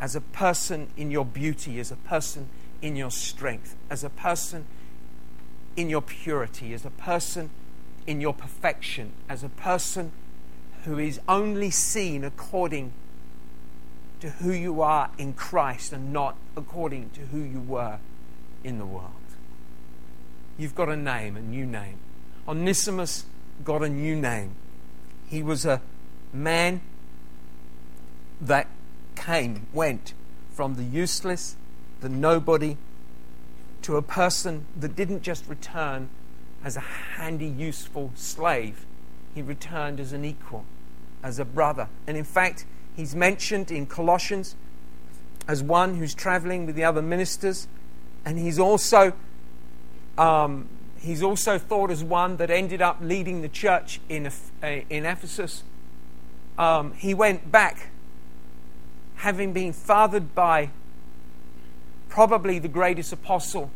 as 0.00 0.16
a 0.16 0.20
person 0.20 0.88
in 0.96 1.10
your 1.10 1.24
beauty, 1.24 1.78
as 1.80 1.90
a 1.90 1.96
person 1.96 2.48
in 2.80 2.96
your 2.96 3.10
strength, 3.10 3.76
as 3.90 4.04
a 4.04 4.10
person 4.10 4.66
in 5.76 5.90
your 5.90 6.02
purity, 6.02 6.72
as 6.72 6.84
a 6.84 6.90
person 6.90 7.50
in 8.06 8.20
your 8.20 8.34
perfection, 8.34 9.12
as 9.28 9.42
a 9.42 9.48
person 9.48 10.12
who 10.84 10.98
is 10.98 11.20
only 11.28 11.70
seen 11.70 12.24
according 12.24 12.92
to 14.20 14.30
who 14.30 14.52
you 14.52 14.80
are 14.82 15.10
in 15.18 15.32
Christ 15.32 15.92
and 15.92 16.12
not 16.12 16.36
according 16.56 17.10
to 17.10 17.20
who 17.22 17.40
you 17.40 17.60
were 17.60 17.98
in 18.62 18.78
the 18.78 18.86
world. 18.86 19.10
You've 20.56 20.74
got 20.74 20.88
a 20.88 20.96
name, 20.96 21.36
a 21.36 21.40
new 21.40 21.66
name. 21.66 21.98
Onesimus 22.46 23.26
got 23.64 23.82
a 23.82 23.88
new 23.88 24.14
name. 24.14 24.54
He 25.28 25.42
was 25.42 25.64
a 25.64 25.80
man 26.32 26.80
that 28.40 28.68
came, 29.16 29.66
went 29.72 30.14
from 30.50 30.74
the 30.74 30.84
useless, 30.84 31.56
the 32.00 32.08
nobody, 32.08 32.76
to 33.82 33.96
a 33.96 34.02
person 34.02 34.66
that 34.78 34.96
didn't 34.96 35.22
just 35.22 35.46
return 35.48 36.08
as 36.64 36.76
a 36.76 36.80
handy, 36.80 37.46
useful 37.46 38.10
slave, 38.14 38.86
he 39.34 39.42
returned 39.42 40.00
as 40.00 40.12
an 40.12 40.24
equal, 40.24 40.64
as 41.22 41.38
a 41.38 41.44
brother. 41.44 41.88
And 42.06 42.16
in 42.16 42.24
fact, 42.24 42.64
he's 42.96 43.14
mentioned 43.14 43.70
in 43.70 43.86
Colossians 43.86 44.56
as 45.46 45.62
one 45.62 45.96
who's 45.96 46.14
traveling 46.14 46.64
with 46.64 46.74
the 46.74 46.84
other 46.84 47.02
ministers, 47.02 47.68
and 48.24 48.38
he's 48.38 48.58
also 48.58 49.12
um, 50.18 50.68
he's 50.98 51.22
also 51.22 51.58
thought 51.58 51.90
as 51.90 52.02
one 52.02 52.36
that 52.36 52.50
ended 52.50 52.80
up 52.80 52.98
leading 53.00 53.42
the 53.42 53.48
church 53.48 54.00
in, 54.08 54.26
uh, 54.26 54.66
in 54.90 55.04
Ephesus. 55.04 55.62
Um, 56.58 56.92
he 56.94 57.14
went 57.14 57.50
back, 57.50 57.88
having 59.16 59.52
been 59.52 59.72
fathered 59.72 60.34
by 60.34 60.70
probably 62.08 62.58
the 62.58 62.68
greatest 62.68 63.12
apostle 63.12 63.70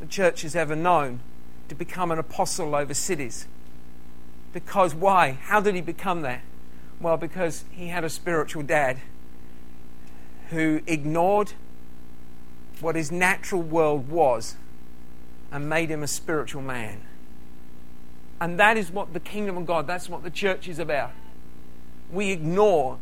the 0.00 0.06
church 0.06 0.42
has 0.42 0.56
ever 0.56 0.74
known, 0.74 1.20
to 1.68 1.74
become 1.74 2.10
an 2.10 2.18
apostle 2.18 2.74
over 2.74 2.94
cities. 2.94 3.46
Because 4.52 4.94
why? 4.94 5.32
How 5.32 5.60
did 5.60 5.74
he 5.74 5.80
become 5.80 6.22
that? 6.22 6.42
Well, 7.00 7.16
because 7.16 7.64
he 7.70 7.88
had 7.88 8.04
a 8.04 8.10
spiritual 8.10 8.62
dad 8.62 9.00
who 10.50 10.80
ignored 10.86 11.52
what 12.80 12.96
his 12.96 13.10
natural 13.10 13.62
world 13.62 14.08
was 14.08 14.56
and 15.54 15.68
made 15.68 15.88
him 15.88 16.02
a 16.02 16.08
spiritual 16.08 16.60
man. 16.60 17.00
And 18.40 18.58
that 18.58 18.76
is 18.76 18.90
what 18.90 19.12
the 19.14 19.20
kingdom 19.20 19.56
of 19.56 19.66
God, 19.66 19.86
that's 19.86 20.08
what 20.08 20.24
the 20.24 20.30
church 20.30 20.66
is 20.66 20.80
about. 20.80 21.12
We 22.12 22.32
ignore 22.32 22.98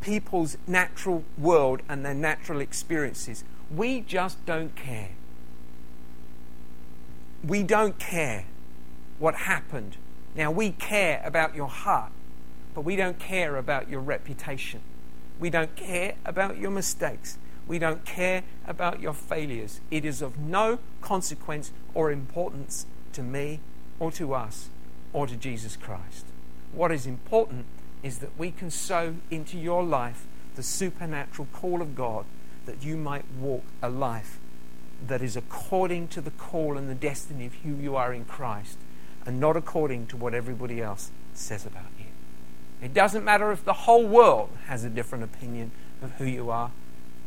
people's 0.00 0.56
natural 0.68 1.24
world 1.36 1.82
and 1.88 2.06
their 2.06 2.14
natural 2.14 2.60
experiences. 2.60 3.42
We 3.74 4.02
just 4.02 4.46
don't 4.46 4.76
care. 4.76 5.10
We 7.44 7.64
don't 7.64 7.98
care 7.98 8.44
what 9.18 9.34
happened. 9.34 9.96
Now, 10.36 10.52
we 10.52 10.70
care 10.70 11.20
about 11.24 11.56
your 11.56 11.68
heart, 11.68 12.12
but 12.72 12.82
we 12.82 12.94
don't 12.94 13.18
care 13.18 13.56
about 13.56 13.88
your 13.88 14.00
reputation. 14.00 14.80
We 15.40 15.50
don't 15.50 15.74
care 15.74 16.14
about 16.24 16.56
your 16.56 16.70
mistakes. 16.70 17.36
We 17.66 17.78
don't 17.78 18.04
care 18.04 18.44
about 18.66 19.00
your 19.00 19.12
failures. 19.12 19.80
It 19.90 20.04
is 20.04 20.22
of 20.22 20.38
no 20.38 20.78
consequence 21.00 21.72
or 21.94 22.10
importance 22.10 22.86
to 23.12 23.22
me 23.22 23.60
or 23.98 24.12
to 24.12 24.34
us 24.34 24.68
or 25.12 25.26
to 25.26 25.36
Jesus 25.36 25.76
Christ. 25.76 26.26
What 26.72 26.92
is 26.92 27.06
important 27.06 27.66
is 28.02 28.18
that 28.18 28.38
we 28.38 28.50
can 28.50 28.70
sow 28.70 29.16
into 29.30 29.58
your 29.58 29.82
life 29.82 30.26
the 30.54 30.62
supernatural 30.62 31.48
call 31.52 31.82
of 31.82 31.94
God 31.94 32.24
that 32.66 32.82
you 32.82 32.96
might 32.96 33.24
walk 33.38 33.64
a 33.82 33.88
life 33.88 34.38
that 35.06 35.22
is 35.22 35.36
according 35.36 36.08
to 36.08 36.20
the 36.20 36.30
call 36.30 36.76
and 36.76 36.88
the 36.88 36.94
destiny 36.94 37.46
of 37.46 37.54
who 37.56 37.74
you 37.74 37.96
are 37.96 38.12
in 38.12 38.24
Christ 38.24 38.78
and 39.24 39.40
not 39.40 39.56
according 39.56 40.06
to 40.08 40.16
what 40.16 40.34
everybody 40.34 40.80
else 40.80 41.10
says 41.34 41.66
about 41.66 41.90
you. 41.98 42.06
It 42.80 42.94
doesn't 42.94 43.24
matter 43.24 43.50
if 43.52 43.64
the 43.64 43.72
whole 43.72 44.06
world 44.06 44.50
has 44.66 44.84
a 44.84 44.90
different 44.90 45.24
opinion 45.24 45.72
of 46.02 46.12
who 46.12 46.24
you 46.24 46.50
are. 46.50 46.70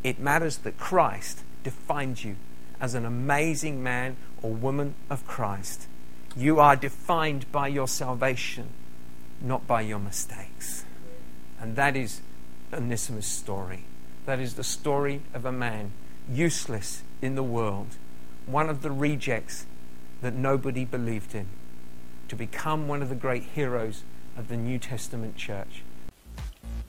It 0.03 0.19
matters 0.19 0.57
that 0.59 0.77
Christ 0.77 1.43
defines 1.63 2.23
you 2.23 2.35
as 2.79 2.93
an 2.93 3.05
amazing 3.05 3.83
man 3.83 4.15
or 4.41 4.51
woman 4.51 4.95
of 5.09 5.27
Christ. 5.27 5.87
You 6.35 6.59
are 6.59 6.75
defined 6.75 7.51
by 7.51 7.67
your 7.67 7.87
salvation, 7.87 8.69
not 9.41 9.67
by 9.67 9.81
your 9.81 9.99
mistakes. 9.99 10.85
And 11.59 11.75
that 11.75 11.95
is 11.95 12.21
Onesimus' 12.71 13.27
story. 13.27 13.83
That 14.25 14.39
is 14.39 14.53
the 14.53 14.63
story 14.63 15.21
of 15.33 15.43
a 15.43 15.51
man 15.51 15.91
useless 16.31 17.01
in 17.21 17.35
the 17.35 17.43
world, 17.43 17.97
one 18.45 18.69
of 18.69 18.81
the 18.81 18.91
rejects 18.91 19.65
that 20.21 20.33
nobody 20.33 20.85
believed 20.85 21.33
in, 21.33 21.47
to 22.27 22.35
become 22.35 22.87
one 22.87 23.01
of 23.01 23.09
the 23.09 23.15
great 23.15 23.43
heroes 23.43 24.03
of 24.37 24.47
the 24.47 24.57
New 24.57 24.77
Testament 24.77 25.35
church. 25.35 25.83